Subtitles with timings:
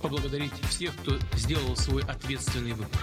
[0.00, 3.00] поблагодарить всех, кто сделал свой ответственный выбор.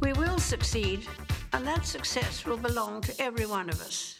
[0.00, 1.08] We will succeed,
[1.52, 4.16] and that success will belong to every one of us.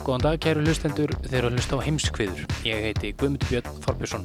[0.00, 2.40] Góðan dag, kæru hlustendur, þeir eru að hlusta á heimskviður.
[2.66, 4.24] Ég heiti Guðmundur Björn Þorbjörnsson.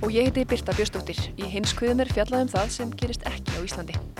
[0.00, 1.20] Og ég heiti Birta Björnsdóttir.
[1.36, 4.17] Í heimskviðum er fjallað um það sem gerist ekki á Íslandi.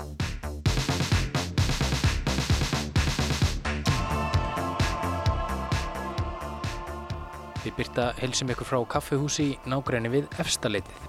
[7.79, 11.03] Birta helsum ykkur frá kaffehúsi í nágræni við Efstaleitið.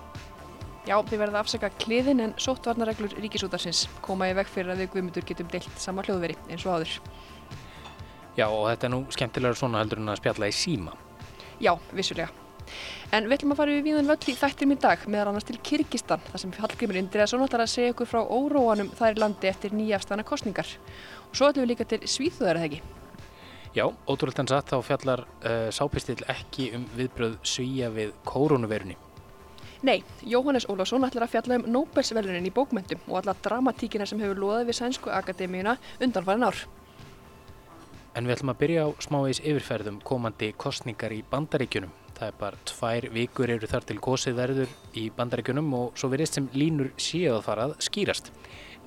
[0.87, 4.93] Já, þið verða að afsaka kliðin en sóttvarnareglur ríkisútarsins koma í veg fyrir að við
[4.93, 6.93] Guðmundur getum deilt sama hljóðveri eins og áður.
[8.39, 10.95] Já, og þetta er nú skemmtilega svona heldur en að spjalla í síma.
[11.59, 12.31] Já, vissulega.
[13.11, 15.59] En við ætlum að fara við víðan völl í þættum í dag meðal annars til
[15.67, 19.75] Kyrkistan þar sem Hallgrimur Indriðarsson ætlar að segja ykkur frá óróanum þær í landi eftir
[19.75, 20.71] nýjafstana kostningar.
[21.27, 23.00] Og svo ætlum við líka til Svíþúðar eða ekki.
[23.71, 28.97] Já, ótrúlega en satt þá fjallar uh, sápistill ekki um viðbröð svíja við koronavirunni.
[29.87, 34.43] Nei, Jóhannes Ólásson ætlar að fjalla um Nobelsvelunin í bókmyndum og alla dramatíkina sem hefur
[34.43, 36.59] loðið við Sænsku Akademíuna undanfærin ár.
[38.19, 41.95] En við ætlum að byrja á smávegis yfirferðum komandi kostningar í bandaríkjunum.
[42.19, 46.37] Það er bara tvær vikur eru þar til gósið verður í bandaríkjunum og svo verðist
[46.37, 48.33] sem línur séu að farað skýrast.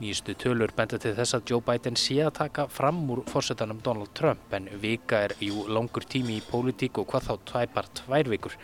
[0.02, 4.10] Nýjustu tölur benda til þess að Joe Biden sé að taka fram úr fórsetanum Donald
[4.18, 8.58] Trump en vika er jú langur tími í pólitík og hvað þá tvæpar tvær vikur.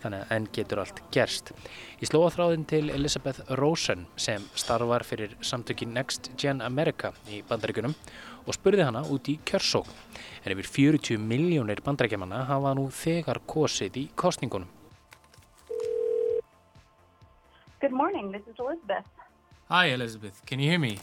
[0.00, 1.52] Þannig að enn getur allt gerst.
[2.00, 7.92] Ég slóa þráðin til Elizabeth Rosen sem starfar fyrir samtökin Next Gen America í bandaríkunum
[8.46, 9.92] og spurði hana út í kjörsókn.
[10.46, 14.72] En yfir 40 miljónir bandarækjamanna hafa nú þegar kosið í kostningunum.
[17.84, 19.19] Good morning, this is Elizabeth.
[19.70, 20.98] Hi Elizabeth, can you hear me?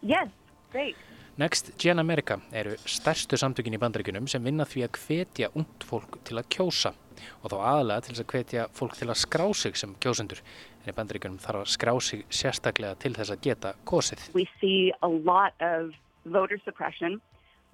[0.00, 0.28] Yes,
[0.72, 0.96] great.
[1.36, 6.16] Next Gen America eru stærstu samtökin í bandaríkunum sem vinna því að hvetja ungd fólk
[6.24, 6.94] til að kjósa
[7.42, 10.40] og þá aðalega til þess að hvetja fólk til að skrá sig sem kjósendur.
[10.80, 14.24] En í bandaríkunum þarf að skrá sig sérstaklega til þess að geta kosið.
[14.32, 15.92] We see a lot of
[16.24, 17.20] voter suppression.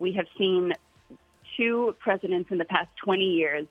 [0.03, 0.75] We have seen
[1.55, 3.71] two presidents in the past 20 years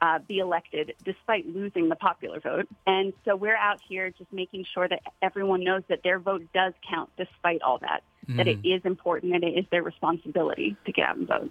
[0.00, 2.68] uh, be elected despite losing the popular vote.
[2.86, 6.72] And so we're out here just making sure that everyone knows that their vote does
[6.88, 8.36] count despite all that, mm.
[8.36, 11.50] that it is important and it is their responsibility to get out and vote.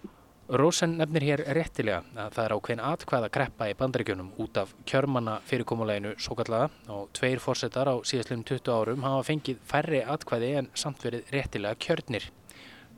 [0.50, 5.36] Rosen nefnir hér réttilega að það er ákveðin atkvæða kreppa í bandaríkjunum út af kjörmanna
[5.46, 10.70] fyrirkomuleginu svo kallaða og tveir fórsetar á síðastlum 20 árum hafa fengið færri atkvæði en
[10.74, 12.26] samt verið réttilega kjörnir.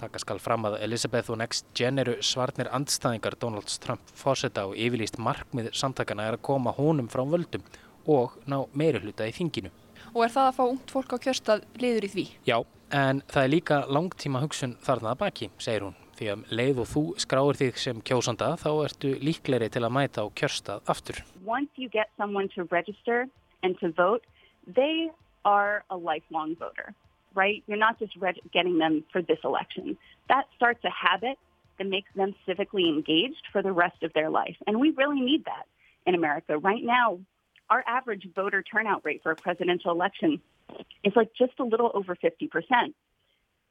[0.03, 4.73] Taka skal fram að Elizabeth og Next Gen eru svarnir andstæðingar Donalds Trump fósetta og
[4.75, 7.63] yfirlýst markmið samtakana er að koma honum frá völdum
[8.11, 9.71] og ná meiri hluta í þinginu.
[10.11, 12.25] Og er það að fá ungt fólk á kjörstað liður í því?
[12.51, 12.57] Já,
[12.91, 15.95] en það er líka langtíma hugsun þarna að baki, segir hún.
[16.19, 20.27] Því að leið og þú skráir þig sem kjósanda þá ertu líkleri til að mæta
[20.27, 21.23] á kjörstað aftur.
[21.47, 23.29] Once you get someone to register
[23.63, 24.27] and to vote,
[24.67, 25.13] they
[25.47, 26.91] are a lifelong voter.
[27.35, 27.63] Right?
[27.67, 29.97] You're not just reg- getting them for this election.
[30.29, 31.39] That starts a habit
[31.79, 34.57] that makes them civically engaged for the rest of their life.
[34.67, 35.65] And we really need that
[36.07, 36.59] in America.
[36.59, 37.21] Right now,
[37.71, 40.41] our average voter turnout rate for a presidential election
[41.05, 42.95] is like just a little over 50%.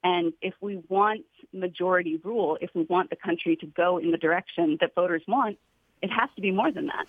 [0.03, 4.17] And if we want majority rule, if we want the country to go in the
[4.17, 5.59] direction that voters want,
[6.01, 7.05] it has to be more than that.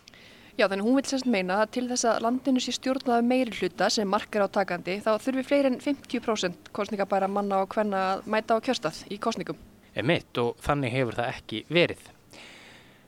[0.53, 3.87] Já, þannig hún vil sérst meina að til þess að landinu sé stjórnaði meiri hluta
[3.89, 8.59] sem markar á takandi þá þurfi fleiri en 50% kostningabæra manna og hvenna að mæta
[8.61, 9.57] á kjörstað í kostningum.
[9.97, 12.05] Emitt og þannig hefur það ekki verið.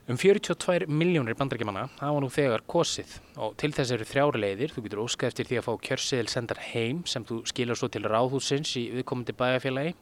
[0.09, 4.73] Um 42 miljónir bandarækjumanna hafa nú þegar kosið og til þess eru þrjári leiðir.
[4.73, 8.05] Þú getur óskað eftir því að fá kjörsiðil sendar heim sem þú skilur svo til
[8.09, 9.93] ráðhúsins í viðkomandi bæjarfélagi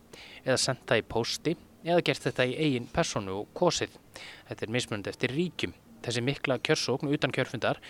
[0.45, 3.99] eða senda í posti eða gert þetta í eigin personu og kosið.
[4.47, 7.81] Þetta er mismunandi eftir ríkjum þessi mikla kjörsókn utan kjörfundar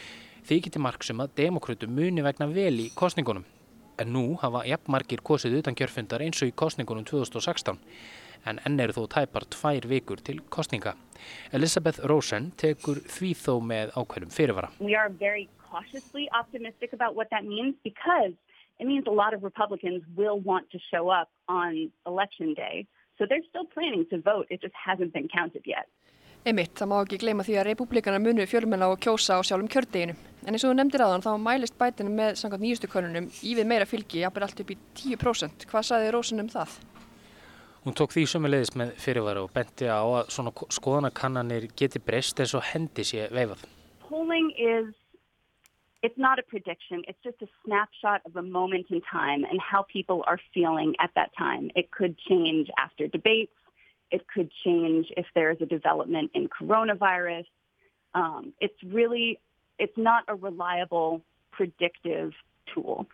[0.47, 3.45] þykir til marksum að demokrátu muni vegna vel í kostningunum.
[4.01, 7.79] En nú hafa jafnmargir kosið utan kjörfundar eins og í kostningunum 2016
[8.49, 10.95] en enn eru þó tæpar tvær vikur til kostninga.
[11.55, 14.71] Elizabeth Rosen tekur því þó með ákveðum fyrirvara.
[14.79, 18.33] We are very cautiously optimistic about what that means because
[18.79, 22.85] it means a lot of Republicans will want to show up on election day.
[23.17, 25.87] So they're still planning to vote, it just hasn't been counted yet.
[26.43, 30.15] Emitt, það má ekki gleyma því að republikanar munu fjölmenna og kjósa á sjálfum kjördeginu.
[30.43, 33.87] En eins og þú nefndir aðan þá mælist bætinu með samkvæmt nýjustu konunum ívið meira
[33.87, 35.63] fylgi, jafnveg allt upp í 10%.
[35.71, 36.75] Hvað saði Rósun um það?
[37.85, 42.57] Hún tók því sömulegis með fyrirvara og benti á að svona skoðanakannanir geti breyst eins
[42.59, 43.63] og hendi sé veifað.
[44.03, 44.91] Polling is
[46.03, 47.07] it's not a prediction.
[47.07, 51.11] It's just a snapshot of a moment in time and how people are feeling at
[51.15, 51.71] that time.
[51.73, 53.55] It could change after debates.
[54.13, 57.45] It could change if there is a development in coronavirus.
[58.13, 59.39] Um, it's really,
[59.79, 61.21] it's not a reliable
[61.51, 62.31] predictive
[62.71, 63.07] tool.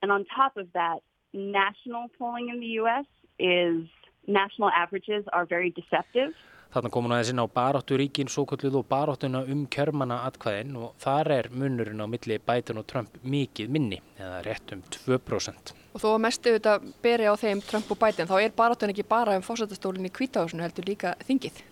[0.00, 1.00] And on top of that,
[1.32, 3.04] national polling in the U.S.
[3.40, 3.88] is,
[4.28, 6.32] national averages are very deceptive.
[6.74, 10.96] Þarna kom hún aðeins inn á barátturíkin svo kalluð og baráttuna um kjörmana atkvæðin og
[10.98, 15.70] þar er munurinn á milli Biden og Trump mikið minni eða rétt um 2%.
[15.94, 16.72] Og þó að mestu þetta
[17.04, 20.66] beri á þeim Trump og Biden þá er baráttun ekki bara um fósættastólinn í kvítahásinu
[20.66, 21.62] heldur líka þingið.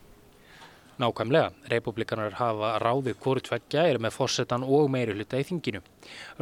[1.03, 5.83] Nákvæmlega, republikanar hafa ráðið hvori tveggja er með fórsetan og meiri hluta í þinginu.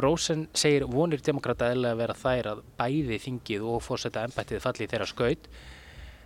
[0.05, 5.09] Rosen segir vonir demokrata eða vera þær að bæði þingið og fórseta ennbættið falli þeirra
[5.09, 5.55] skaut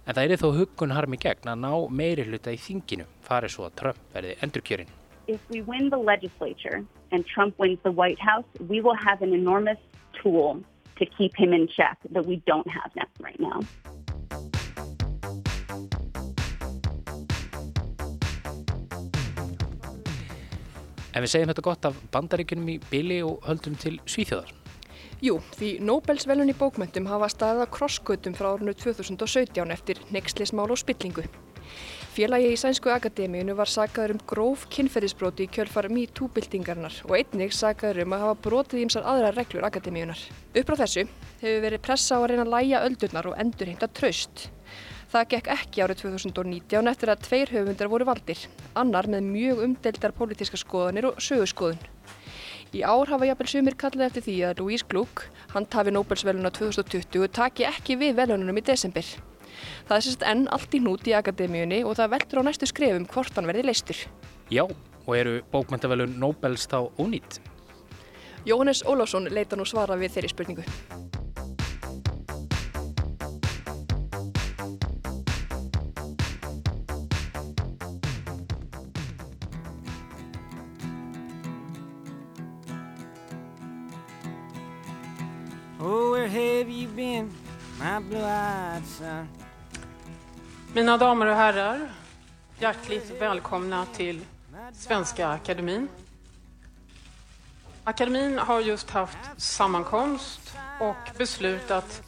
[0.05, 3.63] En það er þó huggun harmi gegn að ná meiri hluta í þinginu, farið svo
[3.65, 4.91] að Trump verði endurkjörinn.
[5.25, 9.33] If we win the legislature and Trump wins the White House, we will have an
[9.33, 9.81] enormous
[10.21, 10.61] tool
[10.99, 13.65] to keep him in check that we don't have right now.
[21.15, 24.53] En við segjum þetta gott af bandaríkunum í Bili og höldum til Svíþjóðar.
[25.23, 30.79] Jú, því Nobelsvelun í bókmyndum hafa staðið á krossgötum frá árunnu 2017 eftir nexlismál og
[30.81, 31.23] spillingu.
[32.15, 38.03] Félagi í Sænsku Akademíunu var sagaður um gróf kynferðisbróti í kjölfar MeToo-byltingarnar og einnig sagaður
[38.03, 40.19] um að hafa brotið ímsar aðra reglur Akademíunar.
[40.55, 41.07] Uppráð þessu
[41.41, 44.45] hefur verið pressa á að reyna að læja öldurnar og endurheimta traust.
[45.11, 50.15] Það gekk ekki árið 2019 eftir að tveir höfundar voru valdir, annar með mjög umdeldar
[50.15, 51.83] pólitíska skoðanir og sögurskoðun.
[52.73, 57.29] Í ár hafa jafnvel sumir kallið eftir því að Louise Gluck, hann tafi Nobelsveluna 2020,
[57.35, 59.05] taki ekki við velunum í desember.
[59.87, 63.05] Það er sérst enn allt í hnút í akademíunni og það veldur á næstu skrefum
[63.11, 64.01] hvort hann verði leistur.
[64.51, 67.39] Já, og eru bókmyndavelun Nobels þá ónýtt?
[68.45, 70.67] Jóhannes Ólásson leita nú svara við þeirri spurningu.
[85.79, 86.15] Oh,
[86.95, 87.31] been
[87.79, 89.27] my blue-eyed son.
[90.73, 91.91] Mina damer och herrar,
[92.59, 94.25] hjärtligt välkomna till
[94.73, 95.87] Svenska Akademin.
[97.83, 102.01] Akademin har just haft sammankomst och beslutat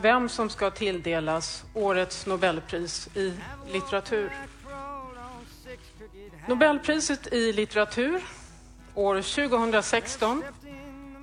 [0.00, 3.34] vem som ska tilldelas årets Nobelpris i
[3.72, 4.32] litteratur.
[6.46, 8.22] Nobelpriset i litteratur
[8.94, 10.44] år 2016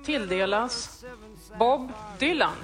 [0.04, 0.99] tilldelas
[1.58, 2.58] Bob Dylan.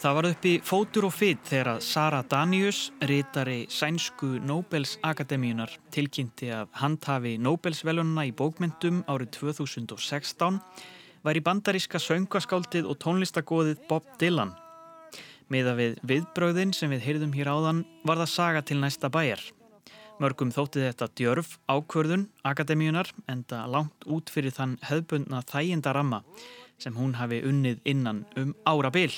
[0.00, 6.72] Það var uppi fótur og fytt þegar Sara Danius, rítari sænsku Nobels Akademíunar, tilkynnti að
[6.80, 10.56] handhafi Nobelsvelunna í bókmyndum árið 2016
[11.20, 14.56] var í bandaríska söngaskáldið og tónlistagóðið Bob Dylan.
[15.52, 19.42] Miða við viðbröðin sem við heyrðum hér áðan var það saga til næsta bæjar.
[20.20, 26.18] Mörgum þótti þetta djörf ákvörðun akademíunar en það langt út fyrir þann höfbundna þæginda ramma
[26.80, 29.12] sem hún hafi unnið innan um ára byl.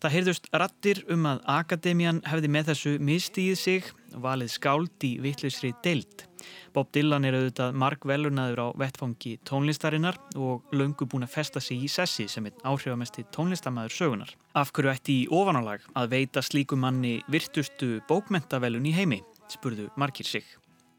[0.00, 5.74] Það heyrðust rattir um að akademían hefði með þessu mistíð sig valið skáld í vittlusri
[5.84, 6.24] deild.
[6.72, 11.84] Bob Dylan er auðvitað mark velunadur á vettfangi tónlistarinnar og löngu búin að festa sig
[11.84, 14.32] í sessi sem er áhrifamesti tónlistamæður sögunar.
[14.56, 19.20] Af hverju ætti í ofanálag að veita slíku manni virtustu bókmentavelun í heimi?
[19.52, 20.44] Spurðu margir sig.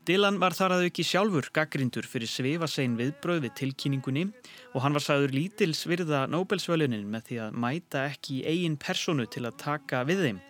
[0.01, 4.23] Dylan var þar að auki sjálfur gaggrindur fyrir svefasein viðbröð við tilkynningunni
[4.73, 9.27] og hann var sagður lítils virða Nobelsvölunin með því að mæta ekki í eigin personu
[9.29, 10.41] til að taka við þeim,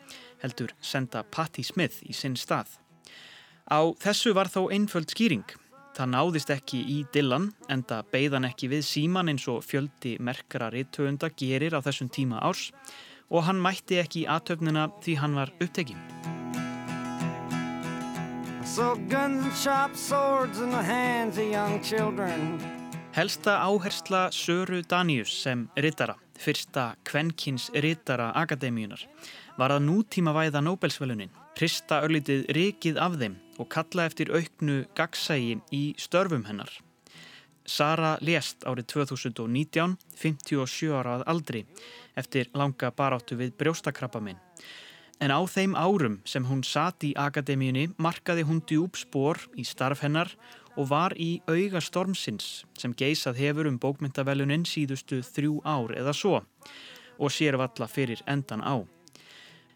[0.46, 2.77] heldur senda Patti Smith í sinn stað.
[3.67, 5.43] Á þessu var þó einföld skýring.
[5.91, 10.72] Það náðist ekki í Dylan en það beigðan ekki við síman eins og fjöldi merkara
[10.72, 12.70] rittöfunda gerir á þessum tíma árs
[13.27, 16.30] og hann mætti ekki í aðtöfnina því hann var upptekinn.
[18.71, 22.59] So guns and sharp swords in the hands of young children
[23.11, 29.03] Helsta áhersla Söru Danius sem rittara, fyrsta kvenkins rittara akademíunar,
[29.57, 35.57] var að nútíma væða Nobelsvölunin, hrista örlítið rikið af þeim og kalla eftir auknu gagsægi
[35.75, 36.71] í störfum hennar.
[37.67, 41.65] Sara lést árið 2019, 57 ára að aldri,
[42.15, 44.39] eftir langa baráttu við brjóstakrappaminn.
[45.21, 50.01] En á þeim árum sem hún satt í akademíunni markaði hún djúb spór í starf
[50.01, 50.31] hennar
[50.73, 56.39] og var í auga stormsins sem geysað hefur um bókmyndavelunin síðustu þrjú ár eða svo
[57.21, 58.81] og sér valla fyrir endan á.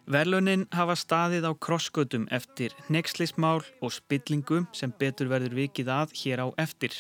[0.09, 6.41] Velunin hafa staðið á krossgötum eftir nexlismál og spillingu sem betur verður vikið að hér
[6.45, 6.93] á eftir.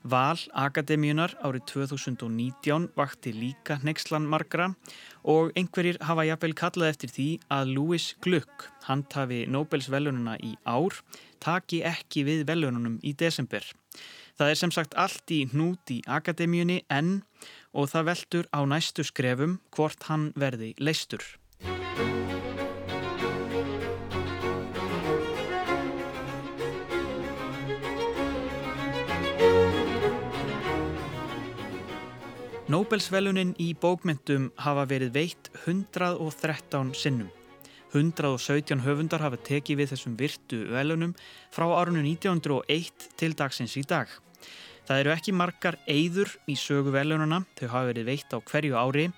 [0.00, 4.70] Val Akademíunar árið 2019 vakti líka nexlan margra
[5.28, 10.96] og einhverjir hafa jafnvel kallað eftir því að Louis Gluck, handhafi Nobelsvelununa í ár,
[11.38, 13.60] taki ekki við velununum í desember.
[14.40, 17.20] Það er sem sagt allt í hnút í Akademíunni en
[17.76, 21.20] og það veldur á næstu skrefum hvort hann verði leistur.
[32.70, 37.26] Nobelsvelunin í bókmyndum hafa verið veitt 113 sinnum.
[37.90, 41.16] 117 höfundar hafa tekið við þessum virtu velunum
[41.50, 44.06] frá árunum 1901 til dagsins í dag.
[44.86, 49.08] Það eru ekki margar eyður í sögu velununa, þau hafa verið veitt á hverju ári,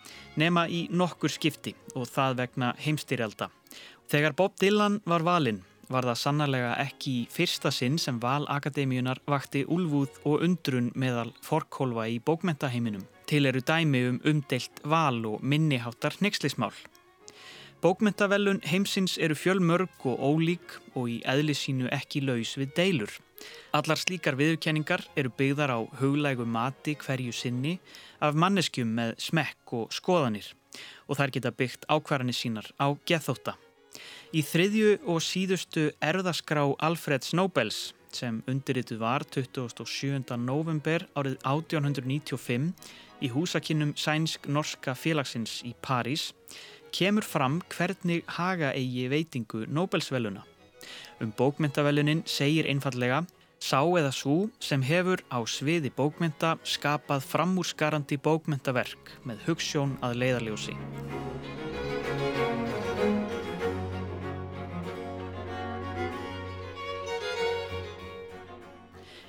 [0.40, 3.52] nema í nokkur skipti og það vegna heimstyrjalda.
[4.08, 5.60] Þegar Bob Dylan var valinn
[5.92, 12.08] var það sannarlega ekki fyrsta sinn sem Val Akademíunar vakti úlfúð og undrun meðal forkólfa
[12.08, 13.04] í bókmentaheiminum.
[13.32, 16.74] Til eru dæmi um umdelt val og minniháttar nexlismál.
[17.80, 23.14] Bókmentavellun heimsins eru fjölmörg og ólík og í eðli sínu ekki laus við deilur.
[23.72, 27.78] Allar slíkar viðurkenningar eru byggðar á huglægu mati hverju sinni
[28.20, 30.50] af manneskjum með smekk og skoðanir
[31.08, 33.56] og þær geta byggt ákvarðanir sínar á gethóta.
[34.36, 40.36] Í þriðju og síðustu erðaskrá Alfreds Nobels sem undirrituð var 27.
[40.36, 42.74] november árið 1895
[43.22, 46.32] í húsakinnum Sænsk-Norska félagsins í París
[46.92, 50.42] kemur fram hvernig haga eigi veitingu Nobelsveluna.
[51.22, 53.22] Um bókmyndavelunin segir einfallega
[53.62, 60.74] sá eða svo sem hefur á sviði bókmynda skapað framúrskarandi bókmyndaverk með hugssjón að leiðarljósi.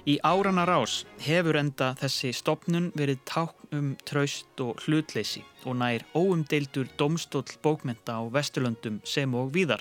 [0.03, 6.03] Í árana rás hefur enda þessi stopnun verið tákn um traust og hlutleysi og nær
[6.11, 9.79] óumdeildur domstóll bókmenta á Vesturlöndum sem og víðar.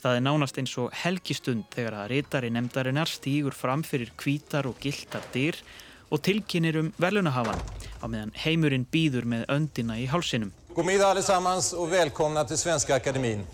[0.00, 4.80] Það er nánast eins og helgistund þegar að reytari nefndarinnar stýgur fram fyrir kvítar og
[4.80, 5.60] giltar dyr
[6.08, 7.60] og tilkynir um velunahafan
[8.00, 10.54] á meðan heimurinn býður með öndina í hálsinum.
[10.72, 13.44] God middag allesammans och välkomna till Svenska Akademin.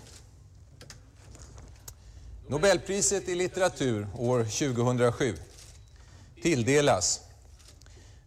[2.47, 5.46] Nobelpriset i litteratur år 2007
[6.41, 7.21] tilldelas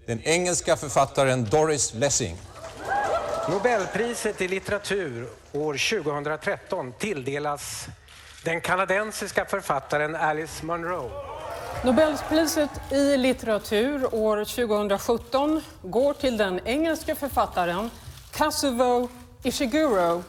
[0.07, 2.37] den engelska författaren Doris Lessing.
[3.49, 7.87] Nobelpriset i litteratur år 2013 tilldelas
[8.45, 11.11] den kanadensiska författaren Alice Munro.
[11.85, 17.91] Nobelpriset i litteratur år 2017 går till den engelska författaren
[18.33, 19.09] Kazuo
[19.43, 20.23] Ishiguro.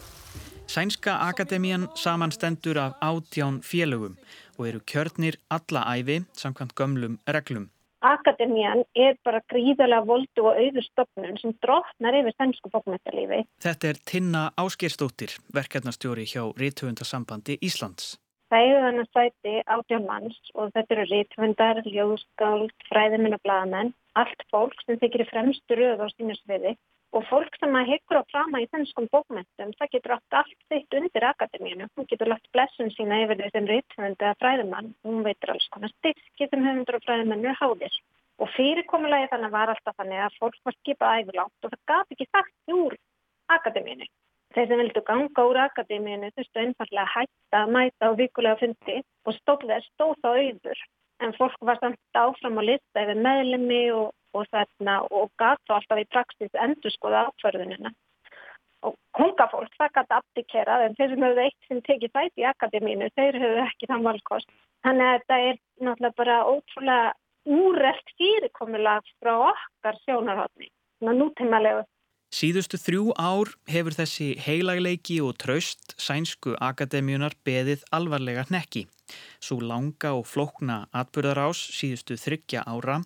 [0.67, 4.15] Sænska Akademían samanstendur af átján félögum
[4.61, 7.69] og eru kjörnir alla æfi samkvæmt gömlum reglum.
[8.01, 13.43] Akademían er bara gríðarlega voldu og auðurstofnun sem drotnar yfir sænsku bókmyndarlífi.
[13.61, 18.15] Þetta er Tinna Ásgerstóttir, verkefnastjóri hjá Rítuhundasambandi Íslands.
[18.49, 23.93] Það er þannig að sæti átján manns og þetta eru rítuhundar, ljóðskáld, fræðiminn og bladamenn.
[24.17, 26.73] Allt fólk sem þykir fremstu röð á sínusviði
[27.11, 30.97] og fólk sem að hekkur á frama í þennskum bókmyndum, það getur átt allt þitt
[30.99, 31.89] undir akademíinu.
[31.97, 34.93] Hún getur lagt blessun sína yfir því sem reythöfund eða fræðumann.
[35.03, 37.97] Hún veitur alls konar styrki sem höfundur og fræðumann er háðir.
[38.41, 42.29] Og fyrirkomulegi þannig var alltaf þannig að fólk var skipað ægulátt og það gaf ekki
[42.31, 42.95] sagt úr
[43.59, 44.07] akademíinu.
[44.55, 49.37] Þeir sem vildu ganga úr akademíinu þurftu einfallega að hætta, mæta og vikulega fundi og
[49.37, 50.81] stóð þess stóð þá auður.
[51.21, 55.75] En fólk var samt áfram á lista yfir meðlemi og og þarna og gæt þá
[55.77, 57.93] alltaf í praxis endur skoða áförðunina.
[58.81, 63.09] Og kongafólk, það gæti abdikerað en þeir sem hefur eitt sem tekið þætt í akademínu,
[63.17, 64.53] þeir hefur ekki þann valkost.
[64.81, 67.11] Þannig að þetta er náttúrulega bara ótrúlega
[67.45, 71.83] úrrelt fyrirkomulag frá okkar sjónarhóttni, svona nútímalegu.
[72.31, 78.85] Síðustu þrjú ár hefur þessi heilagleiki og traust sænsku akademíunar beðið alvarlega hnekki.
[79.43, 83.01] Svo langa og flókna atbyrðarás síðustu þryggja ára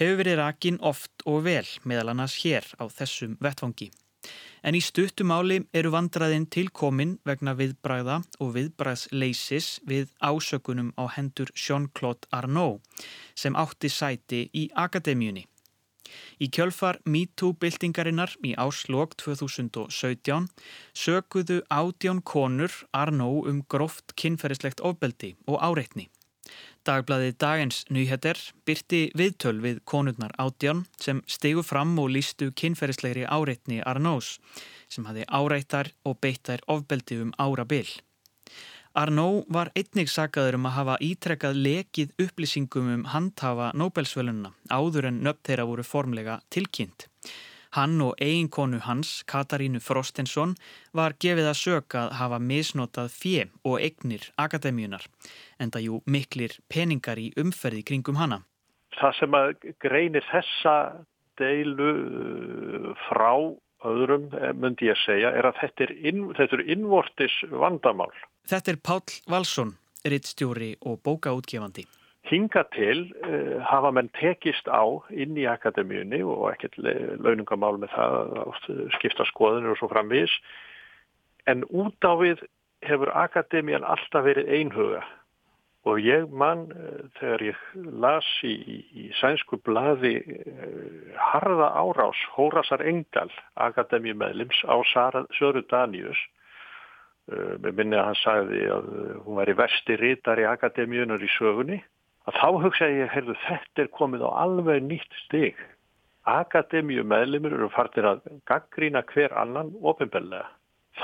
[0.00, 3.90] hefur verið rakin oft og vel meðal annars hér á þessum vettfangi.
[4.66, 12.26] En í stuttumáli eru vandraðinn tilkomin vegna viðbræða og viðbræðsleysis við ásökunum á hendur Jean-Claude
[12.34, 12.82] Arnault
[13.38, 15.46] sem átti sæti í Akademíunni.
[16.42, 20.48] Í kjölfar MeToo-byltingarinnar í áslokk 2017
[21.04, 26.06] sökuðu ádján konur Arnó um gróft kynferðislegt ofbeldi og áreitni.
[26.86, 28.38] Dagbladið Dagens Nýheter
[28.68, 34.36] byrti viðtöl við konurnar ádján sem stegu fram og lístu kynferðislegri áreitni Arnós
[34.86, 37.90] sem hafi áreittar og beittar ofbeldi um ára byll.
[38.96, 45.18] Arnaud var einnig sagaður um að hafa ítrekkað lekið upplýsingum um handhafa Nobelsvölunna áður en
[45.26, 47.10] nöpp þeirra voru formlega tilkynnt.
[47.76, 50.54] Hann og eiginkonu hans, Katarínu Frostensson,
[50.96, 55.04] var gefið að söka að hafa misnotað fjö og egnir akademíunar,
[55.60, 58.40] enda jú miklir peningar í umferði kringum hana.
[58.96, 59.52] Það sem að
[59.84, 60.76] greinir þessa
[61.36, 63.32] deilu uh, frá
[63.86, 68.08] öðrum, eh, myndi ég segja, er að þetta er, inn, þetta er innvortis vandamál.
[68.48, 69.76] Þetta er Páll Valsson,
[70.08, 71.84] rittstjóri og bókaútgefandi.
[72.26, 74.82] Hinga til uh, hafa menn tekist á
[75.14, 76.78] inn í akademíunni og ekkert
[77.22, 80.34] launungamál með það skipta skoðunir og svo framvís
[81.46, 82.42] en út á við
[82.86, 85.04] hefur akademían alltaf verið einhuga.
[85.86, 87.66] Og ég mann uh, þegar ég
[88.02, 88.54] las í,
[88.90, 94.74] í, sænsku blaði uh, harða árás Hórasar Engdal, akademíumæðlims á
[95.38, 96.18] Söru Danius
[97.26, 101.30] Eh, með minni að hann sagði að eh, hún væri versti rítar í akademíunar í
[101.34, 101.80] sögunni,
[102.26, 105.58] að þá hugsaði ég, heyrðu, þetta er komið á alveg nýtt stig.
[106.26, 110.48] Akademíu meðlimur eru fartir að gaggrína hver annan ofinbellega.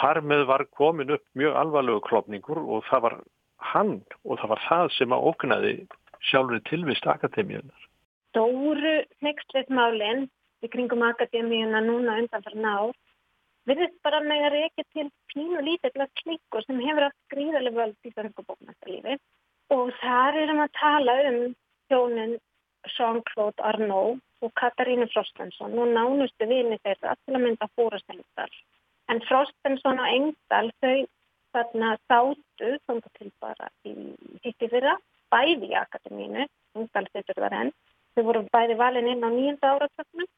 [0.01, 3.17] Þar með var komin upp mjög alvarlegu klopningur og það var
[3.73, 5.75] hann og það var það sem að ógnaði
[6.31, 7.87] sjálfur tilvist akademíunar.
[8.33, 10.27] Stóru nextleitmálinn
[10.65, 12.99] í kringum akademíuna núna undan fyrir nátt
[13.69, 18.09] virðist bara með að reykja til pínu lítill að klíku sem hefur haft gríðarlega völd
[18.09, 19.19] í þörngu bókmæntalífi
[19.73, 21.39] og þar erum að tala um
[21.91, 22.37] hjónin
[22.97, 28.51] Jean-Claude Arnault og Katarínu Frostensson og nánustu vini þeirra til að mynda fórastengdal.
[29.11, 31.07] En Frostensson og Engdal þau
[31.55, 33.95] þarna þáttu þónda til bara í
[34.45, 34.97] hitti fyrra
[35.33, 37.73] bæði í akademínu, Engdal þittur þar enn.
[38.13, 40.29] Þau voru bæði valin inn á nýjunda áratöknum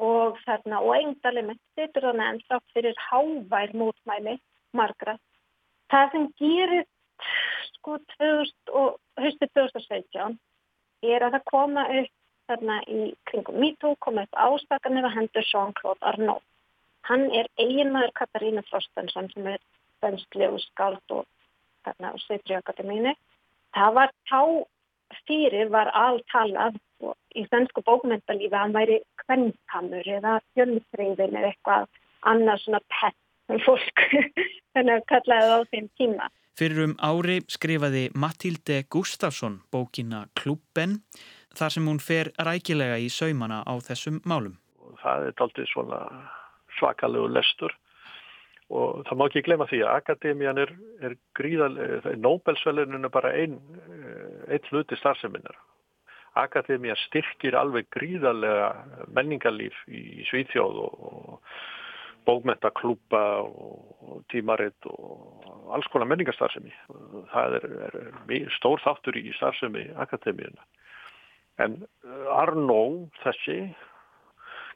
[0.00, 4.36] og þarna og engdali með sittur þannig en þátt fyrir hávær mótmæli
[4.76, 5.16] margra.
[5.90, 6.86] Það sem gerir
[7.80, 10.38] sko 2000 og höstu 2017
[11.02, 12.16] er að það koma upp
[12.50, 16.44] þarna í kringum MeToo koma upp ástakanir að hendur Jean-Claude Arnault.
[17.08, 19.60] Hann er eiginmaður Katarínu Frostensson sem er
[20.02, 21.24] benstlegu skald og
[21.86, 23.14] þarna á Sveitri Akademíni.
[23.74, 24.40] Það var þá
[25.26, 26.76] fyrir var alltalað
[27.38, 31.88] í svensku bókmyndalífi að hann væri kvennkamur eða fjölmyndreifin eða eitthvað
[32.28, 33.16] annað svona pett
[33.48, 34.04] sem fólk
[34.74, 36.28] þannig að kallaði það á þeim tíma.
[36.58, 40.98] Fyrir um ári skrifaði Matilde Gustafsson bókina Klubben
[41.56, 44.58] þar sem hún fer rækilega í saumana á þessum málum.
[45.00, 46.00] Það er aldrei svona
[46.78, 47.74] svakalegu lestur
[48.70, 50.70] og það má ekki glema því að akademían er,
[51.02, 53.58] er gríðalega, Nobelsvelunum er bara einn
[54.46, 55.58] ein hluti starfseminnar
[56.38, 58.68] Akademia styrkir alveg gríðarlega
[59.16, 61.56] menningarlíf í Svíþjóð og
[62.26, 66.72] bókmentaklúpa og tímaritt og alls konar menningarstarfsemi.
[67.32, 70.66] Það er, er stór þáttur í starfsemi akademíuna.
[71.60, 72.82] En eh, Arnó
[73.24, 73.60] þessi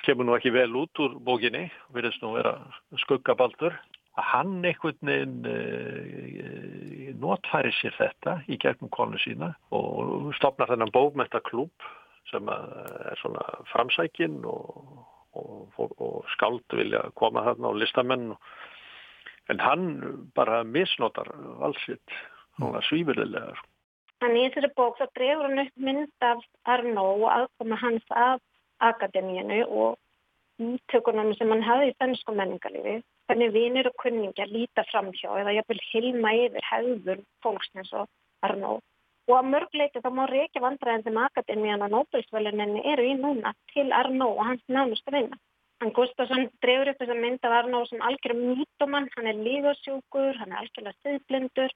[0.04, 2.58] kemur nú ekki vel út úr bókinni, virðist nú vera
[3.04, 3.76] skuggabaldur
[4.14, 10.92] að hann einhvern veginn e, notfæri sér þetta í gegnum konu sína og stopnar þennan
[10.94, 11.88] bókmentaklúb
[12.30, 15.00] sem er svona framsækin og,
[15.34, 18.32] og, og skáld vilja koma þarna á listamenn
[19.52, 19.86] en hann
[20.36, 21.28] bara misnotar
[21.60, 22.16] allsitt
[22.88, 23.58] svífurðilegar.
[24.22, 28.40] Þannig í þessari bók þá drefur hann upp mynd af Arnó og aðkoma hans af
[28.84, 29.98] akademíinu og
[30.62, 35.80] ítökunum sem hann hafði í þennsku menningarliði hvernig vinir og kunningjar líta framhjá eða jafnvel
[35.90, 38.08] hilma yfir hefður fólksnins og
[38.44, 38.78] Arnó.
[39.24, 44.34] Og að mörgleiti þá má reykja vandræðin sem Akademíana Nobelsvöluninni eru í núna til Arnó
[44.34, 45.38] og hans nánustu vinna.
[45.80, 50.36] Hann Gustafsson drefur upp þess að mynda af Arnó sem algjörum mítomann, hann er líðasjúkur,
[50.40, 51.72] hann er algjörlega stiðblindur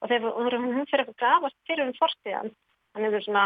[0.00, 2.54] og þegar hún fyrir að grafast fyrir um forstiðan,
[2.94, 3.44] hann hefur svona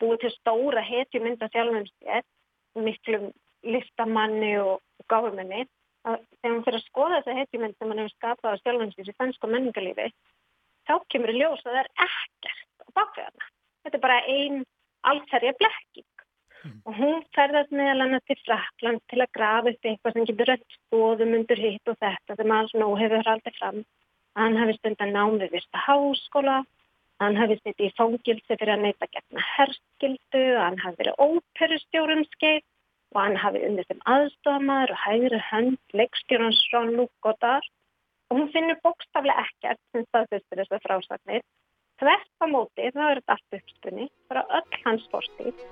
[0.00, 2.26] búið til stóra hetju mynda sjálfum sér,
[2.74, 3.30] miklum
[3.66, 5.66] listamanni og gáfuminni
[6.08, 9.16] að þegar maður fyrir að skoða þessa heitjumend sem mann hefur skapað á sjálfhansins í
[9.18, 10.08] fennsku menningarlífi
[10.88, 13.50] þá kemur í ljós að það er ekkert á bakveðarna.
[13.84, 14.64] Þetta er bara einn
[15.10, 16.08] allsherja blekking
[16.84, 20.64] og hún ferðast meðal annars til Frakland til að grafa upp eitthvað sem getur öll
[20.74, 23.78] stóðum undir hitt og þetta sem alls nú hefur haldið fram.
[24.38, 26.58] Hann hafi stundan námið vista háskóla,
[27.20, 32.62] hann hafi sitt í fóngilsi fyrir að neyta gegna herskildu, hann hafi verið óperustjórun skeið
[33.14, 37.64] og hann hafi unnið sem aðstofamæður og hægri hönd leikstjórun Sjón Lúkótar
[38.30, 41.42] og hún finnur bókstaflega ekkert sem staðfyrstur þessar frásagnir.
[42.00, 45.64] Þvert á móti það er þetta allt uppspunni fyrir öll hans fórstíð.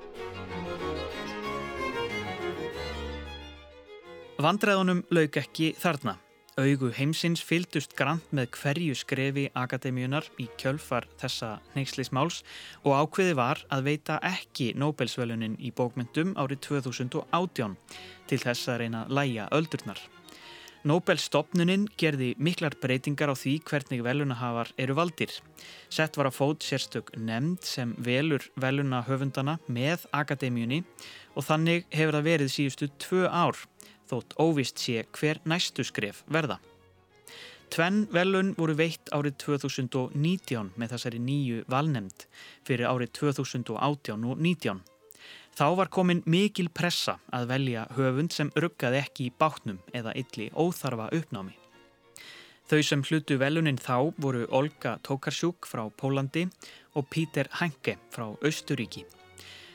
[4.44, 6.18] Vandræðunum lauk ekki þarna.
[6.58, 12.42] Augu heimsins fyldust grant með hverju skrefi akademíunar í kjölfar þessa neykslismáls
[12.82, 17.80] og ákveði var að veita ekki Nobelsvölunin í bókmyndum árið 2018
[18.28, 20.02] til þess að reyna að læja öldurnar.
[20.86, 25.32] Nobelstopnunin gerði miklar breytingar á því hvernig velunahafar eru valdir.
[25.90, 30.84] Sett var að fót sérstök nefnd sem velur velunahöfundana með akademíunni
[31.34, 33.58] og þannig hefur það verið síðustu tvö ár
[34.08, 36.60] þótt óvist sé hver næstu skref verða.
[37.68, 42.28] Tvenn velun voru veitt árið 2019 með þessari nýju valnemnd
[42.64, 43.74] fyrir árið 2018
[44.24, 44.80] og 2019.
[45.58, 50.52] Þá var komin mikil pressa að velja höfund sem ruggaði ekki í bátnum eða illi
[50.54, 51.56] óþarfa uppnámi.
[52.70, 56.44] Þau sem hlutu velunin þá voru Olga Tokarsjúk frá Pólandi
[56.94, 59.02] og Píter Hanke frá Östuríki.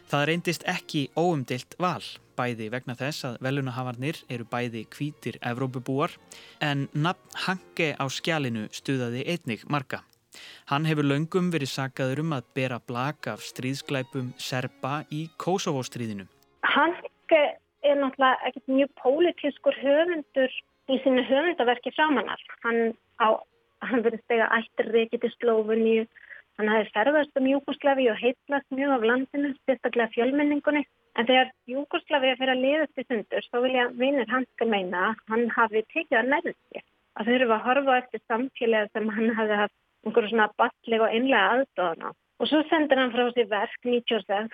[0.08, 2.06] Það reyndist ekki óumdilt val,
[2.40, 6.16] bæði vegna þess að velunahafarnir eru bæði kvítir Evrópubúar
[6.64, 10.06] en nafn Hanke á skjálinu stuðaði einnig marga.
[10.72, 16.28] Hann hefur löngum verið sagaður um að bera blaka af stríðsklæpum serba í Kosovo-stríðinu.
[16.64, 16.96] Hann
[17.84, 20.52] er náttúrulega ekkert mjög pólitískur höfundur
[20.92, 22.42] í sínu höfundaverki framannar.
[22.64, 22.94] Hann,
[23.84, 26.06] hann verið stega ættir reykit í Slófuníu,
[26.60, 30.86] hann hafi ferðast um Júkoslavi og heitlast mjög af landinu, sérstaklega fjölmenningunni.
[31.20, 35.24] En þegar Júkoslavi er fyrir að liðast í sundur, þá vilja vinir hanska meina að
[35.34, 36.86] hann hafi tekið að nærðið sér.
[37.14, 41.14] Að þau eru að horfa eftir samfélagi sem hann hafi haft einhverju svona balleg og
[41.16, 42.12] einlega aðdóðana.
[42.40, 44.52] Og svo sendir hann frá sér verk 96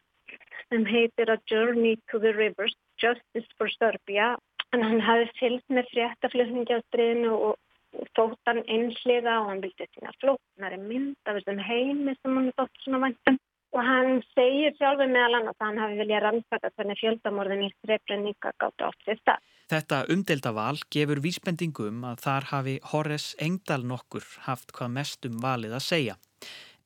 [0.70, 4.36] sem heitir A Journey to the Rivers, Justice for Serbia.
[4.74, 7.56] En hann hafi fyllt með fréttaflutningjastriðinu og,
[7.98, 12.52] og þótt hann einhliða og hann vildi sína flóknari mynd af þessum heimi sem hann
[12.60, 13.40] þótt svona vantum.
[13.74, 18.54] Og hann segir sjálfur meðal annars að hann hafi viljað rannsaka hvernig fjöldamorðin í Srebrenica
[18.62, 19.50] gátt átt sér stað.
[19.69, 25.36] Þetta umdelda val gefur vísbendingum að þar hafi Horace Engdahl nokkur haft hvað mest um
[25.43, 26.15] valið að segja.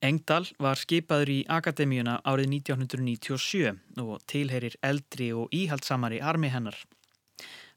[0.04, 6.76] Engdahl var skipaður í Akademíuna árið 1997 og tilherir eldri og íhaldsamari armi hennar.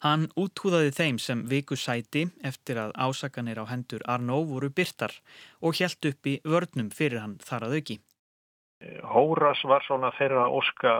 [0.02, 5.14] Hann útúðaði þeim sem viku sæti eftir að ásakanir á hendur Arnó voru byrtar
[5.62, 8.00] og helt upp í vörnum fyrir hann þar að auki.
[9.08, 10.92] Hóras var svona þeirra óska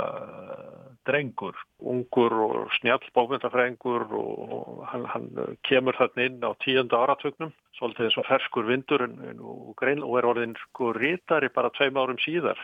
[1.07, 5.29] drengur, ungur og snjall bókmyndafræðingur og hann, hann
[5.69, 9.85] kemur þarna inn á tíunda áratögnum, svolítið eins og ferskur vindur og, og
[10.19, 12.59] er orðin sko rítari bara tveim árum síðar.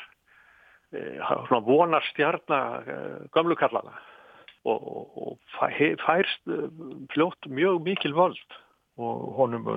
[0.97, 2.89] E, svona vonar stjarnar
[3.37, 3.93] gamlukallana
[4.65, 5.39] og, og, og
[6.07, 6.53] færst
[7.13, 8.61] fljótt mjög mikil völd
[8.97, 9.69] og honum,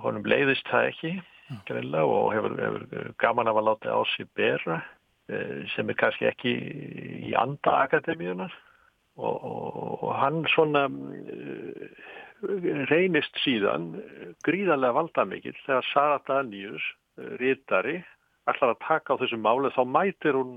[0.00, 1.18] honum leiðist það ekki
[1.68, 4.82] greinlega og hefur, hefur gaman af að láta á sig bera
[5.28, 6.52] Eh, sem er kannski ekki
[7.28, 8.52] í anda akademíunar
[9.20, 12.06] og, og, og hann svona uh,
[12.88, 13.90] reynist síðan
[14.46, 16.86] gríðarlega valdamikill þegar Sara Danius,
[17.20, 17.98] uh, rítari,
[18.48, 20.54] ætlar að taka á þessu máli þá mætir hún,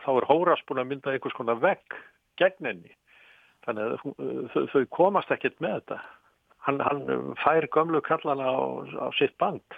[0.00, 2.00] þá er Hóras búin að mynda einhvers konar vegg
[2.40, 2.96] gegn henni.
[3.68, 6.00] Þannig að þau komast ekkert með þetta.
[6.64, 8.64] Hann, hann fær gömlu kallana á,
[9.04, 9.76] á sitt band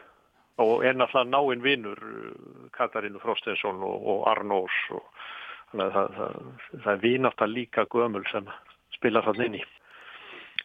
[0.63, 5.03] og er náttúrulega náinn vinnur uh, Katarínu Frostinsson og, og Arnós og
[5.73, 6.37] þannig að það, það,
[6.85, 8.47] það er vinátt að líka gömul sem
[8.97, 9.65] spilar þann inn í.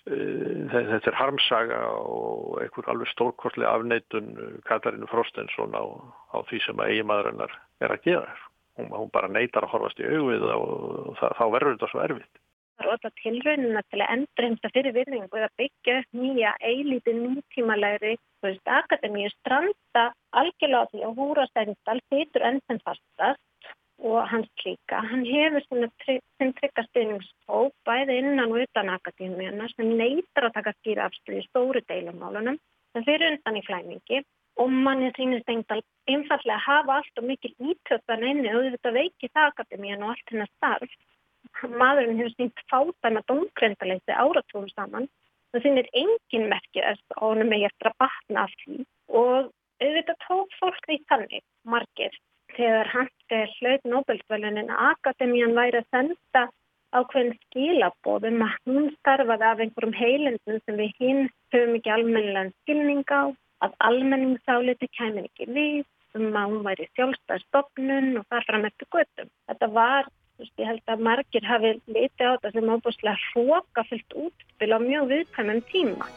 [0.08, 5.84] Uh, þetta er harmsaga og einhver alveg stórkortlega afneitun uh, Katarínu Frostinsson á,
[6.32, 8.38] á því sem að eigimadrennar er að gera.
[8.80, 10.72] Hún, hún bara neitar að horfast í auðvið og,
[11.10, 12.42] og það, þá verður þetta svo erfitt
[12.88, 18.18] og alla tilraunina til að endurheimsta fyrir virðingu eða byggja upp nýja eilítið nútímalegri
[18.82, 20.06] akademíu stranda
[20.42, 23.42] algjörlega því að húra stændal þýtur enn sem fastast
[24.02, 25.02] og hans klíka.
[25.12, 31.08] Hann hefur sem tryggast stuðningshóp bæði innan og utan akademíuna sem neytar að taka skýra
[31.10, 32.58] afstöðu í stóru deilumálunum
[32.94, 34.24] sem fyrir undan í flæmingi
[34.62, 39.52] og manni þínir stengdal einfallega hafa allt og mikil ítöpan einni og þetta veiki það
[39.52, 40.98] akademíun og allt hennar starf
[41.82, 45.10] maðurinn hefur sínt fátæma domgrendaleysi áratúum saman
[45.52, 48.78] það finnir engin merkið að honum er eftir að batna af því
[49.22, 51.44] og auðvitað tók fólk því þannig
[51.76, 52.18] margir
[52.56, 56.48] þegar Hanske hlaut Nobelsvölunin að Akademían væri að senda
[56.92, 61.22] ákveðin skilabóðum að hún starfaði af einhverjum heilindum sem við hinn
[61.54, 63.32] höfum ekki almennilega skilning á,
[63.64, 65.86] að almenningsáliti kæmur ekki við,
[66.18, 69.32] um að hún væri sjálfstæðstofnun og þar fram eftir göttum.
[69.48, 70.10] Þetta var,
[70.42, 75.12] veist, ég held að margir hafi litið á þetta sem óbúslega hrókafyllt útspil á mjög
[75.12, 76.10] viðkvæmum tíma.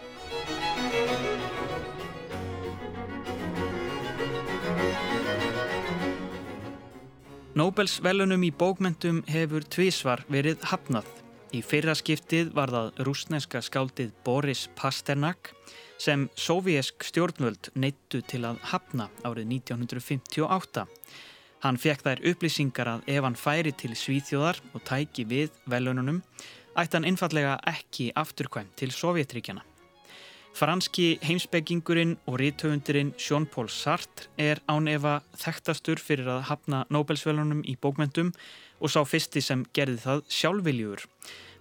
[7.54, 11.06] Nobels velunum í bókmentum hefur tvísvar verið hafnað.
[11.54, 15.52] Í fyrra skiptið var það rúsneska skáldið Boris Pasternak
[16.02, 20.82] sem sovjíesk stjórnvöld neittu til að hafna árið 1958.
[21.64, 26.18] Hann fekk þær upplýsingar að ef hann færi til Svíþjóðar og tæki við velununum
[26.76, 29.62] ætti hann einfallega ekki afturkvæm til Sovjetríkjana.
[30.54, 37.78] Franski heimsbyggingurinn og rítöfundurinn Jean-Paul Sartre er án efa þekktastur fyrir að hafna Nobelsvelunum í
[37.80, 38.34] bókmentum
[38.84, 41.04] og sá fyrsti sem gerði það sjálfviljur.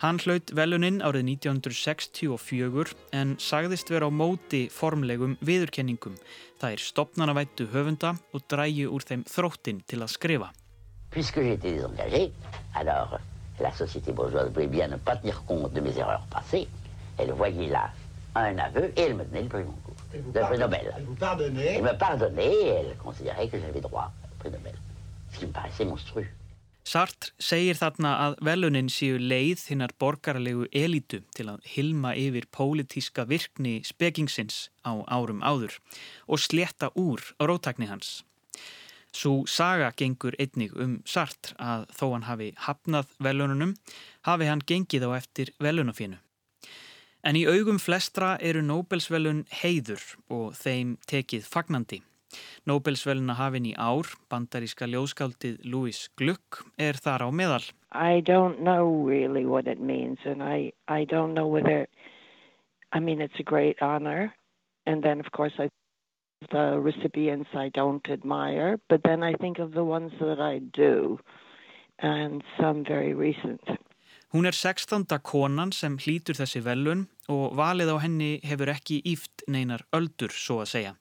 [0.04, 6.18] Hann hlaut veluninn árið 1964 en sagðist vera á móti formlegum viðurkenningum.
[6.60, 10.50] Það er stopnarnavættu höfunda og dræju úr þeim þróttin til að skrifa.
[11.14, 12.32] Puisque j'ai été désengagé,
[12.76, 13.20] alors
[13.60, 16.68] la société bourgeoise voulait bien ne pas tenir compte de mes erreurs passées.
[17.18, 17.92] Elle voyait là
[18.36, 20.94] un aveu et elle me donnait le prix Goncourt, le prix Nobel.
[20.98, 24.74] Elle vous pardonnait Elle me pardonnait et elle considérait que j'avais droit au prix Nobel,
[25.32, 26.28] ce qui me paraissait monstrueux.
[26.84, 33.24] Sartre segir þarna að velunin séu leið hinnar borgarlegu elitu til að hilma yfir pólitíska
[33.30, 35.80] virkni spekingsins á árum áður
[36.28, 38.24] og sletta úr á rótækni hans.
[39.14, 43.76] Svo saga gengur einnig um Sartre að þó hann hafi hafnað velununum
[44.28, 46.20] hafi hann gengið á eftir velunafínu.
[47.24, 52.02] En í augum flestra eru Nobelsvelun heiður og þeim tekið fagnandi.
[52.70, 57.66] Nobelsveluna hafin í ár, bandaríska ljóskáldið Louis Gluck, er þar á meðal.
[57.92, 61.88] I don't know really what it means and I, I don't know whether,
[62.92, 64.34] I mean it's a great honor
[64.86, 65.70] and then of course I
[66.52, 71.20] the recipients I don't admire, but then I think of the ones that I do
[72.00, 73.62] and some very recent.
[74.34, 75.06] Hún er 16.
[75.22, 80.64] konan sem hlýtur þessi velun og valið á henni hefur ekki íft neinar öldur, svo
[80.64, 80.94] að segja.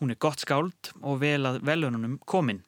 [0.00, 2.62] Hún er gott skáld og vel að velununum komin.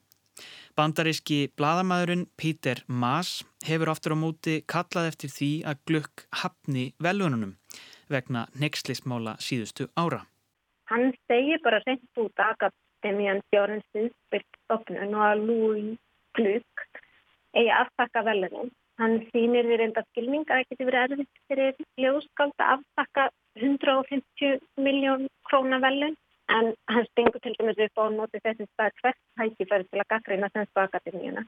[0.76, 3.30] Bandaríski bladamæðurinn Peter Maas
[3.64, 7.54] hefur aftur á móti kallað eftir því að glögg hafni velununum
[8.12, 10.26] vegna nexlismála síðustu ára.
[10.92, 15.96] Hann segir bara reynd út akademían fjórins viðspilt stofnun og að Louis
[16.36, 16.84] Gluck
[17.56, 18.68] eigi aftakka velunum.
[19.00, 23.22] Hann sýnir við reynda skilning að það geti verið erfitt fyrir ljóskáld að aftakka
[23.56, 26.16] 150 miljón krónavelun
[26.56, 30.50] en hann stengur til dæmis upp á nóti þessi stað hvert hækifæri til að gaggrina
[30.52, 31.44] Svenska Akademíuna.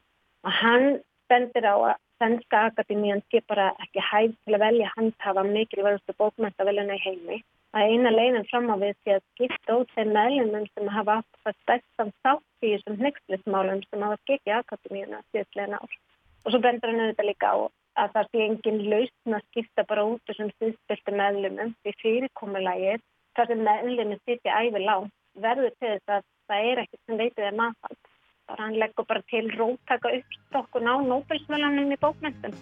[0.46, 0.86] Og hann
[1.28, 6.96] bendir á að Svenska Akademíun sé bara ekki hægt til að velja handhafa mikilvægastu bókmæntaveluna
[6.96, 7.38] í heimi.
[7.76, 11.42] Að eina leiðin fram á við sé að skipta út þeim meðlumum sem hafa átt
[11.44, 16.00] það stærstam sátt í þessum hnyggslismálum sem hafa skikið Akademíuna síðustlega ár.
[16.42, 17.56] Og svo bendur hann auðvitað líka á
[18.02, 23.02] að það sé engin lausn að skipta bara út þessum sviðspiltu meðlumum því fyrirkomulægir
[23.36, 25.10] þar sem meðlumum sitja æfi lág
[25.46, 28.00] verður til þess að það er ekkert sem veitir þeim aðhald.
[28.42, 32.56] Það er hann leggur bara til róttaka uppstokkun á Nobelsvölanum í bókmyndum.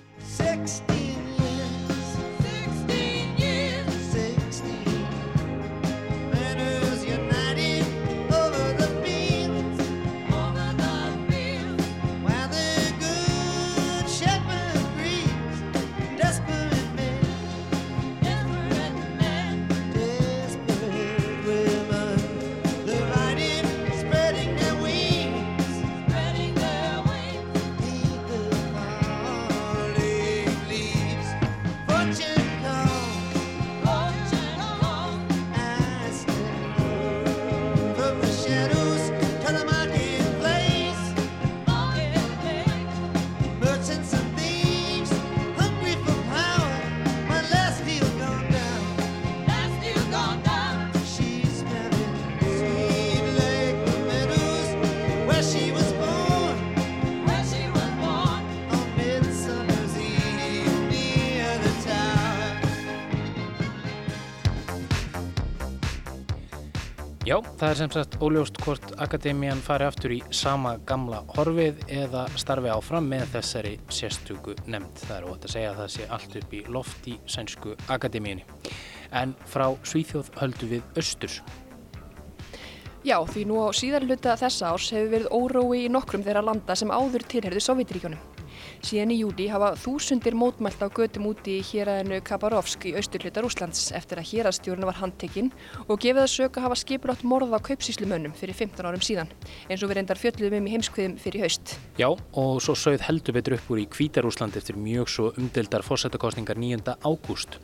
[67.60, 72.70] Það er sem sagt óljóst hvort Akademían fari aftur í sama gamla horfið eða starfi
[72.72, 75.02] áfram með þessari sérstöku nefnd.
[75.02, 78.46] Það er ótt að segja að það sé allt upp í loft í sænsku Akademíunni.
[79.12, 81.42] En frá Svíþjóð höldu við Östurs.
[83.04, 86.76] Já, því nú á síðar hluta þessa árs hefur verið órói í nokkrum þeirra landa
[86.76, 88.39] sem áður tilherðu Sovjetiríkjónum.
[88.80, 93.90] Síðan í júli hafa þúsundir mótmælt á götum úti í héræðinu Kabarovsk í austurhluta Rúslands
[93.92, 95.50] eftir að héræðstjórn var handtekinn
[95.84, 99.28] og gefið að söka hafa skipulátt morð á kaupsíslumönnum fyrir 15 árum síðan,
[99.68, 101.74] eins og við reyndar fjöldluðum um í heimskviðum fyrir haust.
[102.00, 106.56] Já, og svo sögð heldur betur upp úr í Kvítarúsland eftir mjög svo umdeldar fórsetakostningar
[106.56, 106.96] 9.
[107.04, 107.60] ágúst.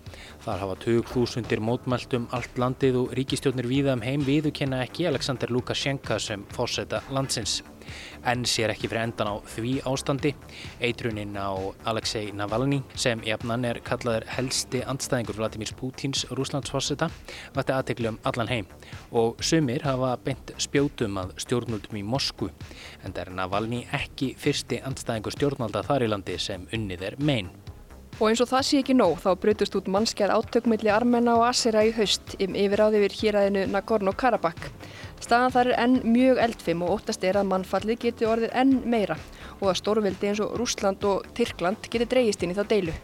[0.47, 5.51] Þar hafa 20.000 mótmælt um allt landið og ríkistjórnir víða um heim viðukenna ekki Alexander
[5.51, 7.65] Lukashenka sem fórseta landsins.
[8.23, 10.33] En sér ekki fyrir endan á því ástandi.
[10.79, 11.51] Eitrunin á
[11.91, 17.11] Alexei Navalny sem jafnan er kallaður helsti andstæðingur Vladimir Putins Rúslandsforseta
[17.59, 18.71] vatti aðtekli um allan heim
[19.11, 22.55] og sumir hafa beint spjótum að stjórnvöldum í Moskvu
[23.03, 27.57] en það er Navalny ekki fyrsti andstæðingur stjórnvalda þar í landi sem unnið er megin.
[28.17, 31.83] Og eins og það sé ekki nóg þá brutust út mannskjær átökmiðli Armena og Asera
[31.85, 34.71] í haust um yfiráði yfir héræðinu Nagorno-Karabakh.
[35.21, 39.19] Staðan þar er enn mjög eldfim og óttast er að mannfallið geti orðið enn meira
[39.59, 42.97] og að stórveldi eins og Rúsland og Tyrkland geti dreyist inn í þá deilu.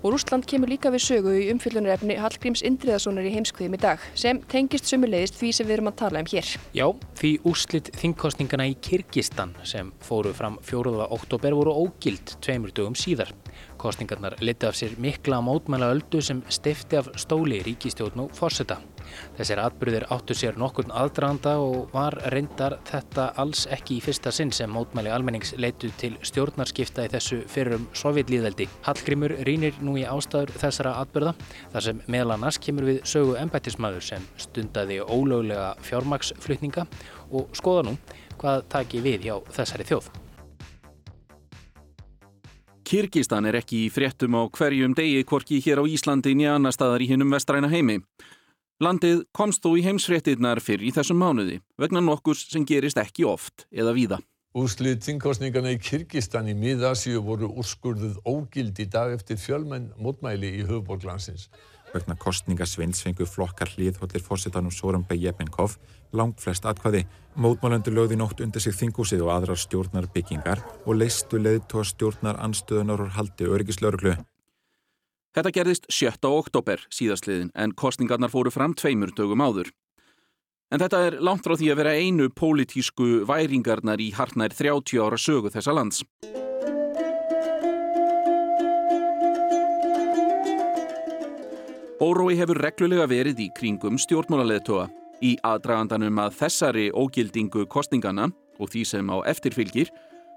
[0.00, 4.40] Og Rúsland kemur líka við sögu í umfyllunarefni Hallgríms Indriðasonar í heimskviðum í dag sem
[4.50, 6.54] tengist sömulegist því sem við erum að tala um hér.
[6.74, 6.86] Já,
[7.20, 10.96] því úrslitt þingkostningana í Kyrkistan sem fóru fram 4.
[11.06, 13.34] oktober voru ógild tveimur dögum síðar.
[13.80, 18.76] Kostningarnar liti af sér mikla mótmæla öldu sem stifti af stóli ríkistjórn og fórseta.
[19.38, 24.52] Þessir atbyrðir áttu sér nokkurn aðdraðanda og var reyndar þetta alls ekki í fyrsta sinn
[24.52, 28.68] sem mótmæli almennings leitu til stjórnarskipta í þessu fyrrum sovjetlýðveldi.
[28.86, 31.34] Hallgrimur rínir nú í ástæður þessara atbyrða
[31.72, 36.86] þar sem meðal annars kemur við sögu embættismæður sem stundaði ólöglega fjármaksflutninga
[37.30, 38.00] og skoða nú
[38.40, 40.12] hvað taki við hjá þessari þjóð.
[42.90, 47.04] Kyrkistan er ekki í fréttum á hverjum degi hvorki hér á Íslandi nýja annar staðar
[47.04, 48.00] í hinnum vestræna heimi.
[48.82, 53.68] Landið komst þó í heimsfréttinnar fyrir í þessum mánuði vegna nokkurs sem gerist ekki oft
[53.70, 54.18] eða víða.
[54.58, 60.66] Úrslit þingkostningana í Kyrkistan í mið-Asíu voru úrskurðuð ógild í dag eftir fjölmenn mótmæli í
[60.66, 61.46] höfuborglansins.
[61.94, 65.78] Vegna kostningasveins fengu flokkar hliðhóllir fórsetanum Soran Bejebenkov
[66.16, 67.04] langt flest atkvæði.
[67.40, 73.04] Mótmálöndur lögði nótt undir sig þingúsið og aðrar stjórnar byggingar og leistu leiðtóa stjórnar anstöðunar
[73.06, 74.16] og haldi örgislauruglu.
[75.30, 76.26] Þetta gerðist 7.
[76.26, 79.70] oktober síðastliðin en kostningarnar fóru fram tveimur dögum áður.
[80.74, 85.18] En þetta er langt frá því að vera einu pólitísku væringarnar í hartnær 30 ára
[85.18, 86.02] sögu þessa lands.
[92.00, 94.88] Órói hefur reglulega verið í kringum stjórnmálaleðtóa
[95.22, 98.30] í aðdragandanum að þessari ógildingu kostningana
[98.60, 99.92] og því sem á eftirfylgir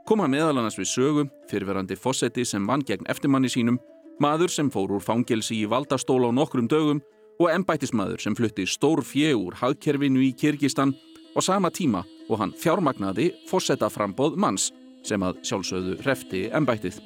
[0.07, 3.79] koma meðal annars við sögu fyrirverandi fósetti sem vann gegn eftirmanni sínum,
[4.19, 7.01] maður sem fór úr fangelsi í valdastóla á nokkrum dögum
[7.39, 10.93] og embætismadur sem flutti stór fjö úr hagkerfinu í Kyrkistan
[11.33, 14.71] og sama tíma og hann fjármagnaði fósetta frambóð manns
[15.03, 17.01] sem að sjálfsögðu refti embætið.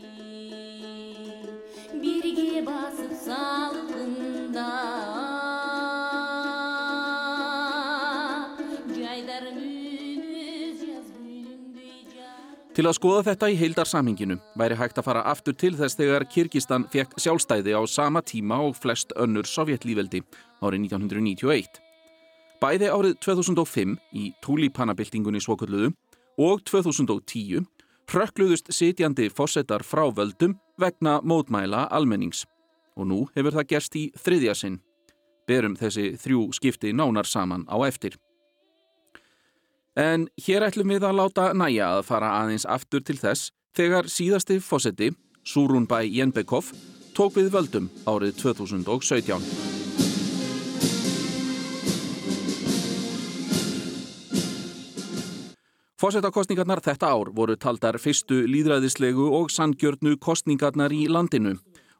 [2.02, 5.37] Birge basıp salgında
[12.78, 16.84] Til að skoða þetta í heildarsamhinginu væri hægt að fara aftur til þess þegar Kyrkistan
[16.94, 20.22] fekk sjálfstæði á sama tíma og flest önnur sovjetlýveldi
[20.62, 21.80] árið 1991.
[22.62, 25.90] Bæði árið 2005 í Tulipanabildingunni svokölluðu
[26.38, 27.66] og 2010
[28.14, 32.46] hrökkluðust sitjandi fósettar frá völdum vegna mótmæla almennings.
[32.94, 34.78] Og nú hefur það gerst í þriðja sinn.
[35.50, 38.22] Berum þessi þrjú skipti nánar saman á eftir.
[39.98, 44.60] En hér ætlum við að láta næja að fara aðeins aftur til þess þegar síðasti
[44.62, 45.10] fósetti,
[45.42, 46.70] Surunbæ Jenbekov,
[47.18, 49.42] tók við völdum árið 2017.
[55.98, 61.56] Fósettakostningarnar þetta ár voru taldar fyrstu líðræðislegu og sangjörnu kostningarnar í landinu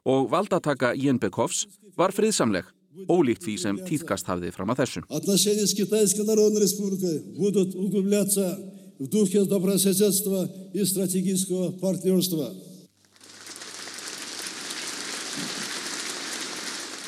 [0.06, 1.66] og valdataka Jenbekovs
[1.98, 2.62] var friðsamleg,
[3.06, 5.04] ólíkt því sem týðkast hafði fram að þessu.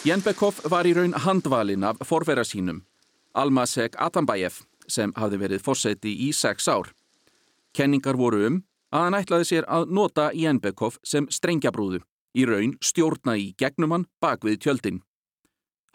[0.01, 2.79] Jenbekov var í raun handvalin af forvera sínum,
[3.37, 6.89] Almasek Atambayev, sem hafði verið fórseti í sex ár.
[7.77, 8.57] Kenningar voru um
[8.91, 12.01] að hann ætlaði sér að nota Jenbekov sem strengjabrúðu,
[12.33, 15.03] í raun stjórna í gegnumann bak við tjöldin.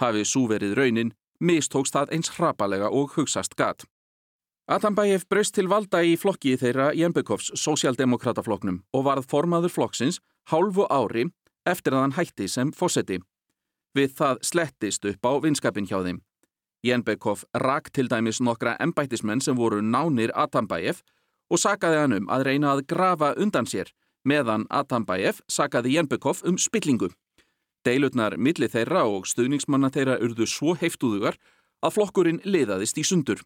[0.02, 3.86] Hafið svo verið raunin, mistókst það eins hrapalega og hugsast gat.
[4.66, 10.18] Atambayev braust til valda í flokki þeirra Jenbekovs sósjaldemokrataflokknum og varð formaður flokksins
[10.50, 11.28] hálfu ári
[11.70, 13.20] eftir að hann hætti sem fósetti.
[13.96, 16.24] Við það slettist upp á vinskapin hjá þeim.
[16.86, 21.02] Jenbekov rak til dæmis nokkra embættismenn sem voru nánir Atambayev
[21.50, 23.94] og sakaði hann um að reyna að grafa undan sér
[24.26, 27.12] meðan Atambayev sakaði Jenbekov um spillingu.
[27.86, 31.36] Deilutnar milli þeirra og stuðningsmanna þeirra urðu svo heiftuðugar
[31.86, 33.44] að flokkurinn liðaðist í sundur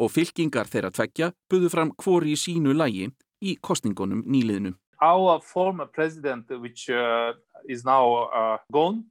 [0.00, 3.10] og fylkingar þeirra tveggja buðu fram hvori í sínu lægi
[3.42, 4.72] í kostningunum nýliðinu.
[5.02, 7.34] Our former president, which uh,
[7.68, 9.04] is now uh, gone,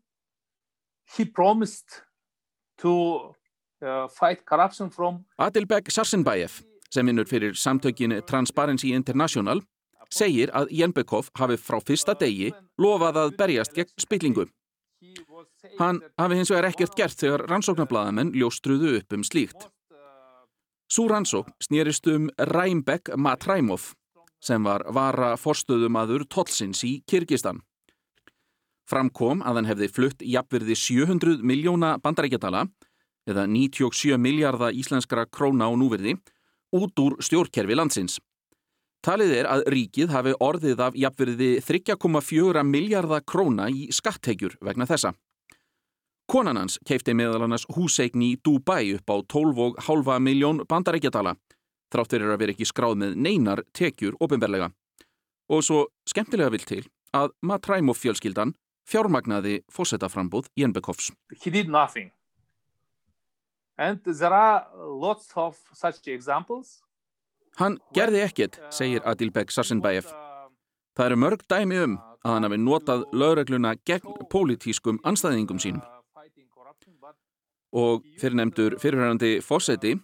[1.17, 2.01] he promised
[2.79, 3.36] to
[3.84, 9.61] uh, fight corruption from Adilbek Sarsenbayev, sem vinnur fyrir samtökin Transparency International,
[10.11, 14.47] segir að Jenbekov hafi frá fyrsta degi lofað að berjast gegn spillingu.
[15.80, 19.66] Hann hafi hins vegar ekkert gert þegar rannsóknarbladamenn ljóstruðu upp um slíkt.
[20.91, 23.93] Sú rannsókn snýrist um Ræmbek Matraimov,
[24.43, 27.62] sem var vara forstöðumadur Tolsins í Kyrkistan.
[28.91, 32.66] Framkom að hann hefði flutt jafnverði 700 miljóna bandarækjadala
[33.30, 36.18] eða 97 miljardar íslenskra króna á núverði
[36.76, 38.20] út úr stjórnkerfi landsins.
[39.02, 45.16] Talið er að ríkið hafi orðið af jafnverði 3,4 miljardar króna í skatthegjur vegna þessa.
[46.30, 51.36] Konan hans keipti meðal annars húseign í Dubai upp á 12,5 miljón bandarækjadala
[51.91, 54.72] þráttur er að vera ekki skráð með neinar tekjur ofinberlega.
[55.52, 56.84] Og svo skemmtilega vil til
[57.18, 58.56] að Matræmov fjölskyldan
[58.88, 61.12] fjármagnaði fósettaframbúð Jenbekovs.
[61.43, 62.12] he did nothing.
[63.78, 66.82] And there are lots of such examples.
[67.60, 70.08] Hann gerði ekkert, segir Adilbek Sarsenbayev.
[70.95, 75.84] Það eru mörg dæmi um að hann hafi notað lögregluna gegn pólitískum anstæðingum sínum.
[77.72, 79.95] Og fyrirnemdur fyrirhærandi fósetti,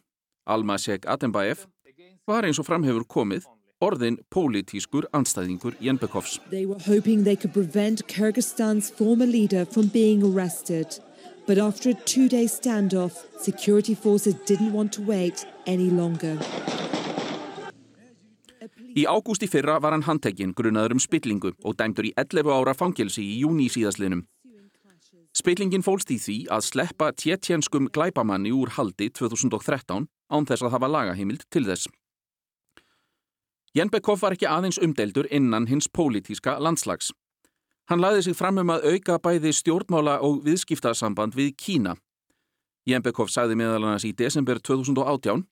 [0.48, 1.66] Almasek Atembayev,
[2.28, 3.48] var eins og framhefur komið
[3.84, 6.40] orðin pólitískur anstæðingur Jenbekovs.
[6.50, 11.00] They were hoping they could prevent Kyrgyzstan's former leader from being arrested.
[11.46, 16.38] But after a two-day standoff, security forces didn't want to wait any longer.
[18.98, 22.74] Í ágúst í fyrra var hann handtekinn grunaður um spillingu og dæmdur í 11 ára
[22.74, 24.24] fangelsi í júni síðasliðnum.
[25.38, 30.90] Spillingin fólst í því að sleppa tjetjenskum glæpamanni úr haldi 2013 án þess að hafa
[30.90, 31.86] lagaheimild til þess.
[33.78, 37.12] Jenbekov var ekki aðeins umdeldur innan hins pólitíska landslags.
[37.92, 41.94] Hann laði sig fram um að auka bæði stjórnmála og viðskiptarsamband við Kína.
[42.90, 45.46] Jenbekov sagði meðal annars í desember 2018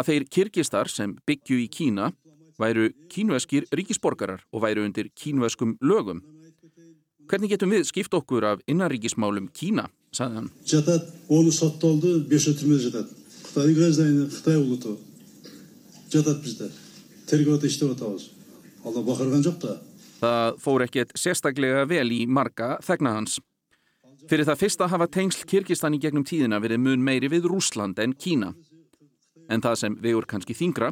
[0.00, 2.14] að þeir kirkistar sem byggju í Kína
[2.59, 6.21] væru kínveskir ríkisborgarar og væru undir kínveskum lögum.
[7.29, 10.49] Hvernig getum við skipt okkur af innanríkismálum Kína, sagði hann.
[10.65, 13.09] жатады оны сотталды бес жыл түрмеде жатады
[13.45, 14.97] қытайдың гражданины қытай ұлыты
[16.11, 16.71] жатады бізде
[17.29, 18.27] тергеуде істеп жатамыз
[18.83, 19.77] алла бақырған жоқ та
[20.21, 23.39] Það fór ekkert sérstaklega vel í marga þegna hans.
[24.29, 28.13] Fyrir það fyrsta hafa tengsl Kirgistan í gegnum tíðina verið mun meiri við Rúsland en
[28.13, 28.51] Kína.
[29.49, 30.91] En það sem vegur kannski þingra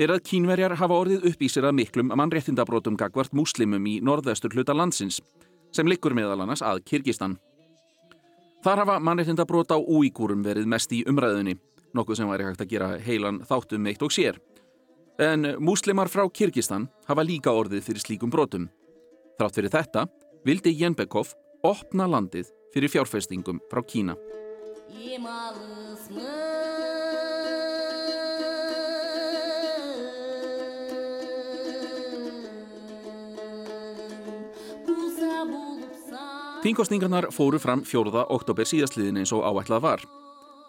[0.00, 4.54] er að kínverjar hafa orðið upp í sér að miklum mannréttindabrótum gagvart múslimum í norðvestur
[4.56, 5.20] hluta landsins,
[5.76, 7.36] sem liggur meðal annars að Kirgistan.
[8.64, 11.58] Þar hafa mannréttindabrót á úígúrum verið mest í umræðunni,
[11.96, 14.40] nokkuð sem væri hægt að gera heilan þáttum eitt og sér.
[15.20, 18.70] En múslimar frá Kirgistan hafa líka orðið fyrir slíkum brotum.
[19.36, 20.06] Þrátt fyrir þetta
[20.48, 21.34] vildi Jenbekov
[21.66, 24.16] opna landið fyrir fjárfestingum frá Kína.
[36.60, 38.26] Þingkostningarnar fóru fram 4.
[38.28, 40.02] oktober síðastliðin eins og áætlað var.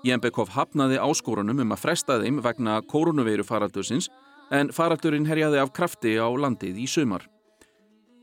[0.08, 4.08] Jenbekov hafnaði áskorunum um að fresta þeim vegna koronaveiru faraldursins
[4.56, 7.26] en faraldurinn herjaði af krafti á landið í sumar.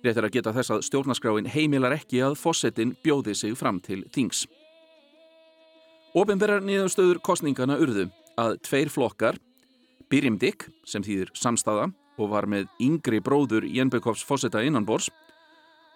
[0.01, 4.01] Rétt er að geta þess að stjórnaskráin heimilar ekki að fossetin bjóði sig fram til
[4.17, 4.47] þings.
[6.17, 8.09] Ópenverjar niðurstöður kostningana urðu
[8.41, 9.37] að tveir flokkar,
[10.09, 15.11] Birim Dik, sem þýðir samstaða og var með yngri bróður Jenbekovs fosseta innanbors,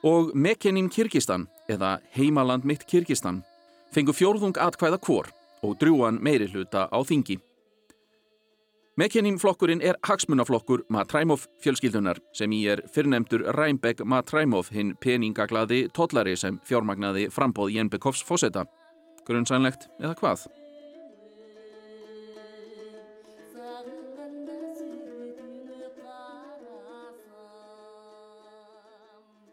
[0.04, 3.42] og Mekenim Kirgistan, eða Heimaland mitt Kirgistan,
[3.94, 5.30] fengu fjórðung atkvæða kvor
[5.62, 7.38] og drjúan meiri hluta á þingi.
[9.00, 16.36] Mekenim flokkurinn er hagsmunaflokkur Matræmov fjölskyldunar sem í er fyrrnemdur Ræmbek Matræmov hinn peningaglaði tollari
[16.36, 18.66] sem fjármagnaði frambóð Jenbekovs fósetta.
[19.24, 20.44] Grunnsænlegt eða hvað?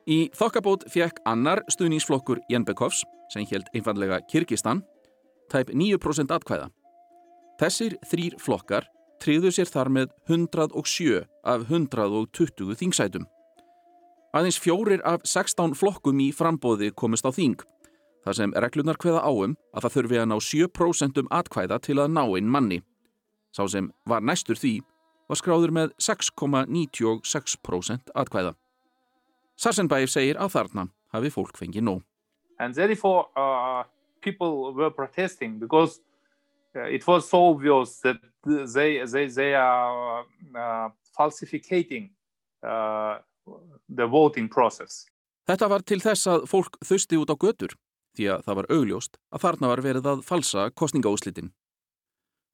[0.10, 4.82] Í þokkabót fekk annar stuðningsflokkur Jenbekovs, sem held einfallega Kirgistan,
[5.54, 6.72] tæp 9% atkvæða.
[7.62, 8.90] Þessir þrýr flokkar
[9.22, 13.28] tryggðu sér þar með 107 af 120 þingsætum.
[14.34, 17.62] Aðeins fjórir af 16 flokkum í frambóði komist á þing,
[18.26, 22.24] þar sem reglunar kveða áum að það þurfi að ná 7% atkvæða til að ná
[22.40, 22.80] inn manni.
[23.54, 24.82] Sá sem var næstur því
[25.30, 28.54] var skráður með 6,96% atkvæða.
[29.60, 32.06] Sarsenbæf segir að þarna hafi fólk fengið nóg.
[32.60, 33.84] and therefore uh,
[34.22, 36.02] people were protesting because
[36.76, 38.18] uh, it was so obvious that
[38.76, 42.10] they they they are uh, falsificating
[42.64, 43.18] uh,
[43.96, 45.06] the voting process.
[45.48, 47.74] Þetta var til þess að fólk þusti út á götur
[48.18, 51.50] því að það var augljóst að þarna var verið að falsa kostningaúslitin.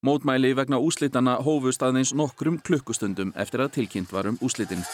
[0.06, 4.86] Mótmæli vegna úslitana hófust aðeins nokkrum klukkustundum eftir að tilkynnt var um úslitin.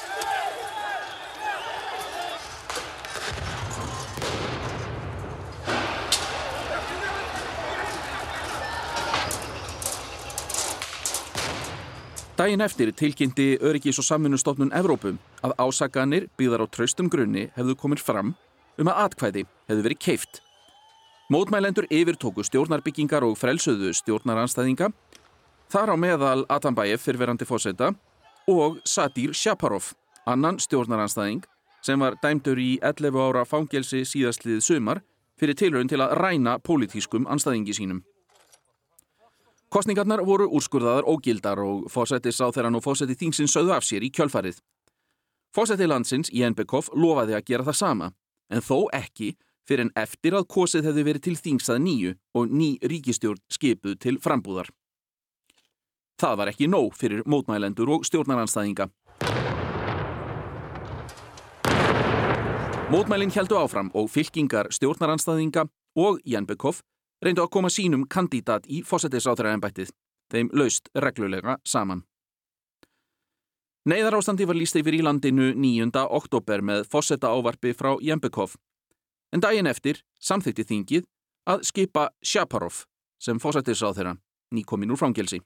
[12.42, 18.02] Dæin eftir tilkynnti Öryggis og samvinnustofnun Evrópum að ásakanir byggðar á traustum grunni hefðu komið
[18.02, 18.32] fram
[18.82, 20.40] um að atkvæði hefðu verið keift.
[21.30, 24.90] Mótmælendur yfirtóku stjórnarbyggingar og frelsuðu stjórnaranstæðinga,
[25.70, 27.92] þar á meðal Atambayev fyrverandi fósetta
[28.50, 29.92] og Sadir Shaparov,
[30.26, 31.46] annan stjórnaranstæðing
[31.86, 35.04] sem var dæmdur í 11 ára fangelsi síðastlið sumar
[35.38, 38.02] fyrir tilraun til að ræna pólitískum anstæðingi sínum.
[39.72, 44.10] Kostningarnar voru úrskurðaðar ógildar og fósettis á þeirra og fósetti þingsins sögðu af sér í
[44.12, 44.58] kjölfarið.
[45.56, 48.10] Fósetti landsins, Jenbekov, lofaði að gera það sama,
[48.52, 49.30] en þó ekki
[49.64, 54.18] fyrir en eftir að kosið hefði verið til þingsað nýju og ný ríkistjórn skipuð til
[54.20, 54.74] frambúðar.
[56.20, 58.92] Það var ekki nóg fyrir mótmælendur og stjórnaranstæðinga.
[62.92, 66.84] Mótmælinn heldu áfram og fylkingar stjórnaranstæðinga og Jenbekov
[67.22, 69.92] reyndu að koma sínum kandidat í fósettisráþræðanbættið,
[70.32, 72.04] þeim laust reglulega saman.
[73.90, 75.90] Neiðarástandi var líst yfir í landinu 9.
[76.10, 78.54] oktober með fósetta ávarpi frá Jembekov,
[79.34, 81.08] en daginn eftir samþykti þingið
[81.50, 82.84] að skipa Shaparov
[83.22, 84.18] sem fósettisráþæra
[84.54, 85.42] nýkomin úr frangelsi.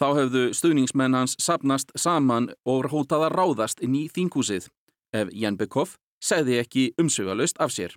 [0.00, 4.70] Þá hefðu stuðningsmenn hans sapnast saman og hótað að ráðast inn í þinghúsið
[5.12, 7.96] ef Jembekov segði ekki umsögalaust af sér.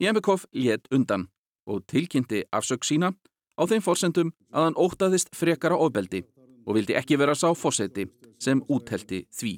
[0.00, 1.28] Jemikov létt undan
[1.66, 3.12] og tilkynnti afsökk sína
[3.54, 6.24] á þeim fórsendum að hann ótaðist frekara ofbeldi
[6.66, 8.08] og vildi ekki vera sá fórseti
[8.42, 9.56] sem úthelti því.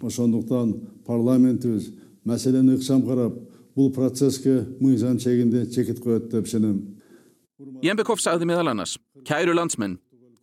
[7.82, 9.97] Jembekov sagði meðal annars, kæru landsmenn,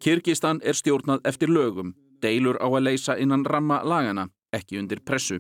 [0.04, 5.38] Kyrkistan er stjórnað eftir lögum, deilur á að leysa innan ramma lagana, ekki undir pressu.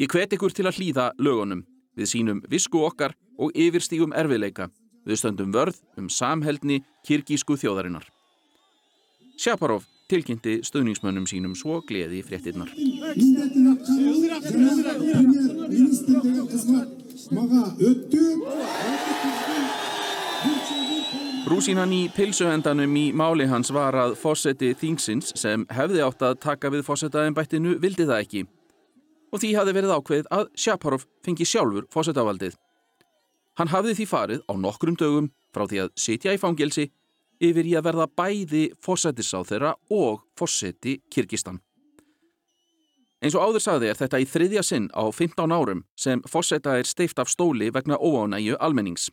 [0.00, 1.66] Ég hvet ykkur til að hlýða lögunum
[1.96, 4.70] við sínum visku okkar og yfirstígum erfiðleika.
[5.06, 8.06] Við stöndum vörð um samheldni kirgísku þjóðarinnar.
[9.38, 12.70] Shaparov tilkynnti stöðningsmönnum sínum svo gleði fréttinnar.
[21.46, 26.72] Rúsínan í pilsuendanum í máli hans var að fósetti þingsins sem hefði átt að taka
[26.74, 28.46] við fósettaðinbættinu vildi það ekki
[29.32, 32.56] og því hafði verið ákveð að Shaparov fengi sjálfur fósettavaldið.
[33.56, 36.90] Hann hafði því farið á nokkrum dögum frá því að sitja í fangelsi
[37.40, 41.60] yfir í að verða bæði fósettisáð þeirra og fósetti Kirgistan.
[43.24, 46.88] Eins og áður sagði er þetta í þriðja sinn á 15 árum sem fósetta er
[46.88, 49.08] steift af stóli vegna óánægju almennings.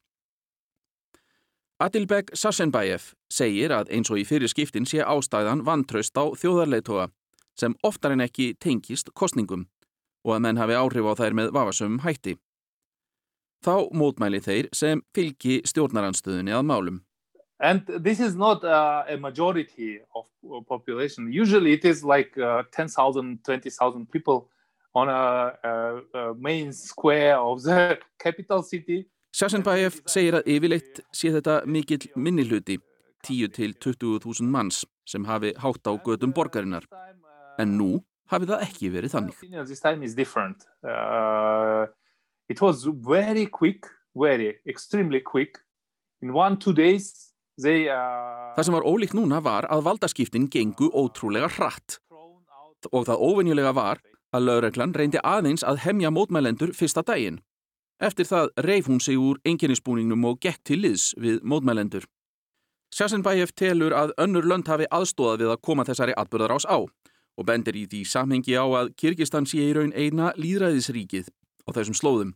[1.79, 7.09] Adilbek Sassenbæef segir að eins og í fyrir skiptin sé ástæðan vantraust á þjóðarleitoga
[7.59, 9.65] sem oftar en ekki tengist kostningum
[10.23, 12.37] og að menn hafi áhrif á þær með vafasömmum hætti.
[13.63, 17.01] Þá mótmæli þeir sem fylgi stjórnaranstöðunni að málum.
[17.59, 21.31] And this is not uh, a majority of of population.
[21.31, 24.49] Usually it is like uh, 10,000, 20,000 people
[24.95, 29.05] on a, a, a main square of the capital city.
[29.33, 32.77] Sassenbæef segir að yfirleitt sé þetta mikill minni hluti,
[33.25, 36.85] 10 til 20.000 manns sem hafi hátt á gödum borgarinnar.
[37.57, 38.03] En nú
[38.33, 39.37] hafi það ekki verið þannig.
[40.83, 41.87] Uh,
[43.05, 43.87] very quick,
[47.57, 47.87] they.
[47.89, 51.99] Uh, Það sem var ólíkt núna var að valdaskiptin gengu ótrúlega hratt.
[52.91, 54.01] Og það óvenjulega var
[54.33, 57.39] að lögreglan reyndi aðeins að hemja mótmælendur fyrsta daginn.
[58.03, 62.03] Eftir það reif hún sig úr enginninsbúningnum og gekk til liðs við mótmælendur.
[62.93, 66.83] Sassenbæjef telur að önnur lönd hafi aðstóðað við að koma þessari atbyrðarás á
[67.37, 71.29] og bendir í því samhengi á að Kirgistan sé í raun eina líðræðisríkið
[71.65, 72.33] á þessum slóðum.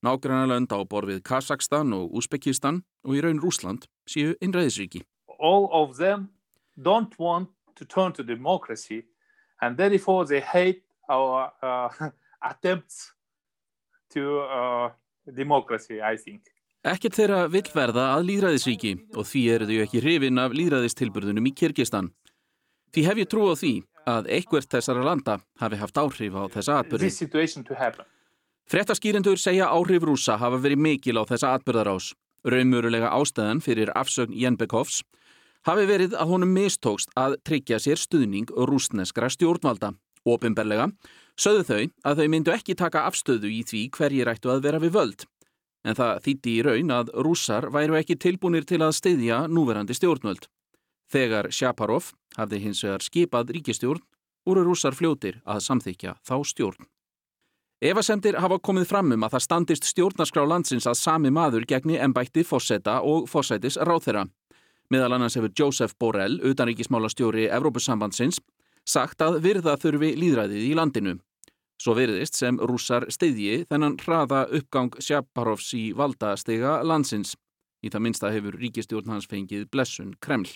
[0.00, 5.04] Nágranna lönd á borfið Kazakstan og Uzbekistan og í raun Rúsland séu einræðisríki.
[5.40, 6.28] all of them
[6.82, 9.04] don't want to turn to democracy,
[9.62, 11.88] and therefore they hate our uh,
[12.50, 13.12] attempts
[14.10, 14.90] to uh,
[15.34, 16.42] democracy, I think.
[16.84, 21.52] Ekkert þeirra vill verða að líðræðisríki og því eru þau ekki hrifin af líðræðistilburðunum í
[21.52, 22.08] Kyrkistan.
[22.94, 23.74] Því hef ég trú á því
[24.10, 27.10] að eitthvert þessara landa hafi haft áhrif á þessa atbyrði.
[28.70, 32.12] Frettaskýrendur segja áhrif rúsa hafa verið mikil á þessa atbyrðarás.
[32.46, 35.02] Raumurulega ástæðan fyrir afsögn Jenbekovs
[35.68, 39.92] hafi verið að honum mistókst að tryggja sér stuðning rúsneskra stjórnvalda.
[40.24, 40.90] Ópimberlega
[41.40, 44.96] sögðu þau að þau myndu ekki taka afstöðu í því hverjir ættu að vera við
[44.96, 45.26] völd.
[45.84, 50.48] En það þýtti í raun að rússar væru ekki tilbúnir til að styðja núverandi stjórnvöld.
[51.10, 54.02] Þegar Shaparov hafði hins vegar skipað ríkistjórn,
[54.46, 56.86] voru rússar fljótir að samþykja þá stjórn.
[57.80, 62.44] Efasemdir hafa komið fram um að það standist stjórnarskrá landsins að sami maður gegni embætti
[62.44, 64.26] fósetta og fósætis ráþeira.
[64.92, 68.40] Meðal annars hefur Joseph Borrell, utanríkismálastjóri Evrópusambandsins,
[68.84, 71.16] sagt að virða þurfi líðræðið í landinu.
[71.80, 77.32] Svo virðist sem rússar steyðji þennan hraða uppgang Sjaparovs í valdastega landsins.
[77.80, 80.50] Í það minnsta hefur ríkistjórn hans fengið blessun Kreml.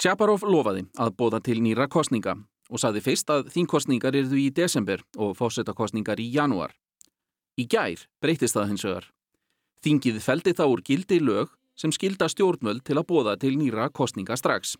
[0.00, 2.36] Sjaparov lofaði að bóða til nýra kostninga
[2.72, 6.72] og saði fyrst að þínkostningar erðu í desember og fósettakostningar í janúar.
[7.60, 9.10] Í gær breytist það hins vegar.
[9.84, 14.36] Þingið feldi þá úr gildi lög sem skilda stjórnvöld til að bóða til nýra kostninga
[14.40, 14.76] strax.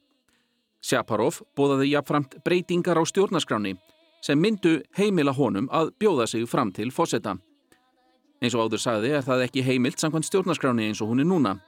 [0.83, 3.77] Sjaparov bóðaði jafnframt breytingar á stjórnaskráni
[4.23, 7.37] sem myndu heimila honum að bjóða sig fram til fósetta.
[8.43, 11.59] Eins og áður sagði er það ekki heimilt samkvæmt stjórnaskráni eins og hún er núna.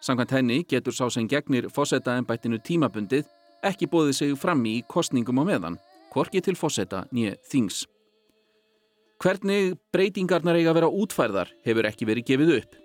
[0.00, 3.26] Samkvæmt henni getur sá sem gegnir fósetta ennbættinu tímabundið
[3.66, 5.78] ekki bóðið sig fram í kostningum á meðan,
[6.12, 7.86] hvorki til fósetta nýja þings.
[9.18, 12.76] Hvernig breytingarnar eiga að vera útfærðar hefur ekki verið gefið upp.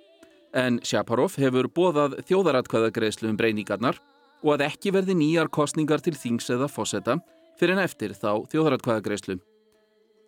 [0.58, 4.02] En Sjaparov hefur bóðað þjóðaratkvæðagreðslu um breyningarnar
[4.42, 7.20] og að ekki verði nýjar kostningar til þings eða fósetta
[7.60, 9.38] fyrir en eftir þá þjóðaratkvæðagreyslu.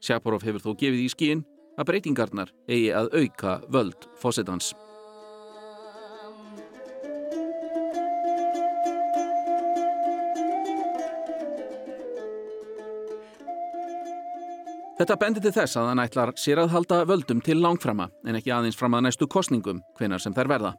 [0.06, 4.76] Sjaparov hefur þó gefið í skín að breytingarnar eigi að auka völd fósettans.
[14.96, 18.54] Þetta bendir til þess að hann ætlar sér að halda völdum til langframa en ekki
[18.56, 20.72] aðeins fram að næstu kostningum hvenar sem þær verða.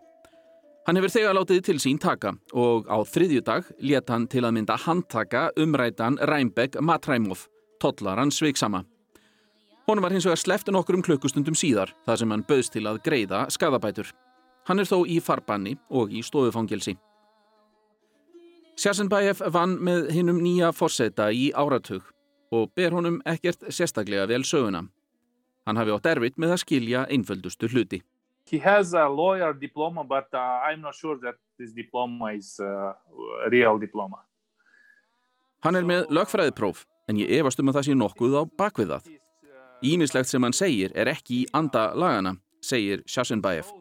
[0.87, 4.79] Hann hefur þegar látið til sín taka og á þriðjudag let hann til að mynda
[4.87, 7.45] handtaka umrætan Ræmbeg Matræmov,
[7.83, 8.87] tollaran sveiksama.
[9.85, 13.03] Honum var hins vegar slefti nokkur um klukkustundum síðar þar sem hann bauðst til að
[13.05, 14.09] greiða skadabætur.
[14.67, 16.97] Hann er þó í farbanni og í stofufangilsi.
[18.81, 22.16] Sjarsenbæjef vann með hinnum nýja forseta í áratug
[22.53, 24.87] og ber honum ekkert sérstaklega vel söguna.
[25.67, 28.03] Hann hafi átt erfitt með að skilja einföldustu hluti.
[28.47, 32.95] He has a lawyer diploma, but uh, I'm not sure that this diploma is uh,
[33.45, 34.23] a real diploma.
[35.65, 39.09] Hann er með lögfræðipróf, en ég efast um að það sé nokkuð á bakvið það.
[39.83, 43.73] Ímislegt sem hann segir er ekki í anda lagana, segir Shashenbaev.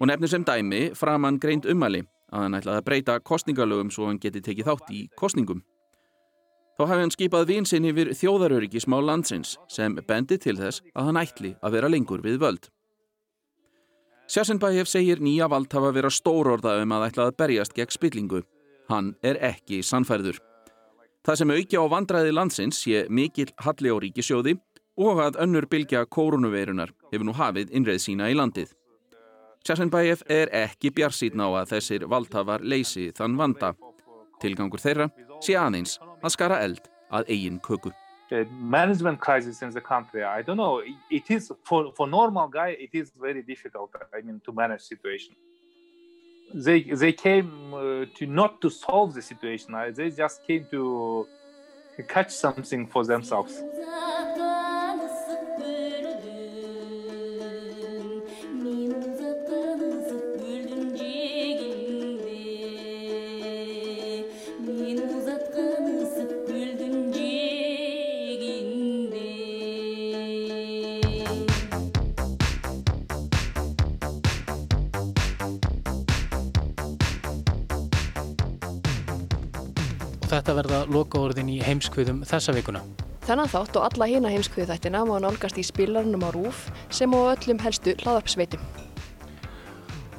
[0.00, 2.00] Og nefnir sem dæmi framann greint umæli
[2.32, 5.60] að hann ætlaði að breyta kostningalögum svo hann geti tekið þátt í kostningum.
[6.78, 11.52] Þá hafi hann skipað vinsinn yfir þjóðaröryggismá landsins sem bendi til þess að hann ætli
[11.60, 12.70] að vera lengur við völd.
[14.32, 18.40] Sjarsenbæjef segir nýja vald hafa að vera stórorða um að ætla að berjast gegn spillingu.
[18.88, 20.38] Hann er ekki sannfærður.
[21.22, 24.56] Það sem auki á vandræði landsins sé mikil halli á ríkisjóði
[24.96, 28.72] og að önnur bylgja kórunuveirunar hefur nú hafið innreið sína í landið.
[29.62, 33.74] Sjarsenbæjef er ekki bjarsýtn á að þessir valdhafar leysi þann vanda.
[34.42, 35.10] Tilgangur þeirra
[35.42, 37.92] sé aðeins að skara eld að eigin köku.
[38.32, 40.22] Uh, management crisis in the country.
[40.22, 40.80] I don't know.
[41.10, 42.70] It, is for for normal guy.
[42.80, 43.90] It is very difficult.
[44.14, 45.34] I mean, to manage situation.
[46.54, 49.76] They they came uh, to not to solve the situation.
[49.94, 51.26] They just came to
[52.08, 53.62] catch something for themselves.
[80.42, 82.82] Þetta verða lokaorðin í heimskviðum þessa vikuna.
[83.22, 87.30] Þennan þátt og alla hina heimskviðu þættina má nálgast í spilarnum á RÚF sem á
[87.30, 88.64] öllum helstu hlaðarpsveitum.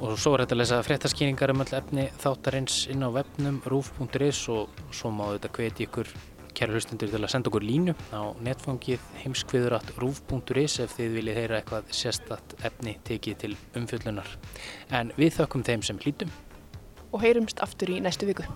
[0.00, 4.40] Og svo er þetta að lesa fréttaskýringar um öll efni þáttarins inn á webnum roof.is
[4.52, 6.10] og svo má þetta hveti ykkur
[6.56, 11.88] kæra hlustundur til að senda okkur línu á netfangið heimskviður.roof.is ef þið viljið heyra eitthvað
[11.92, 14.36] sérstatt efni tekið til umfjöllunar.
[14.88, 16.32] En við þökkum þeim sem hlítum.
[17.12, 18.48] Og heyrumst aftur í næstu viku.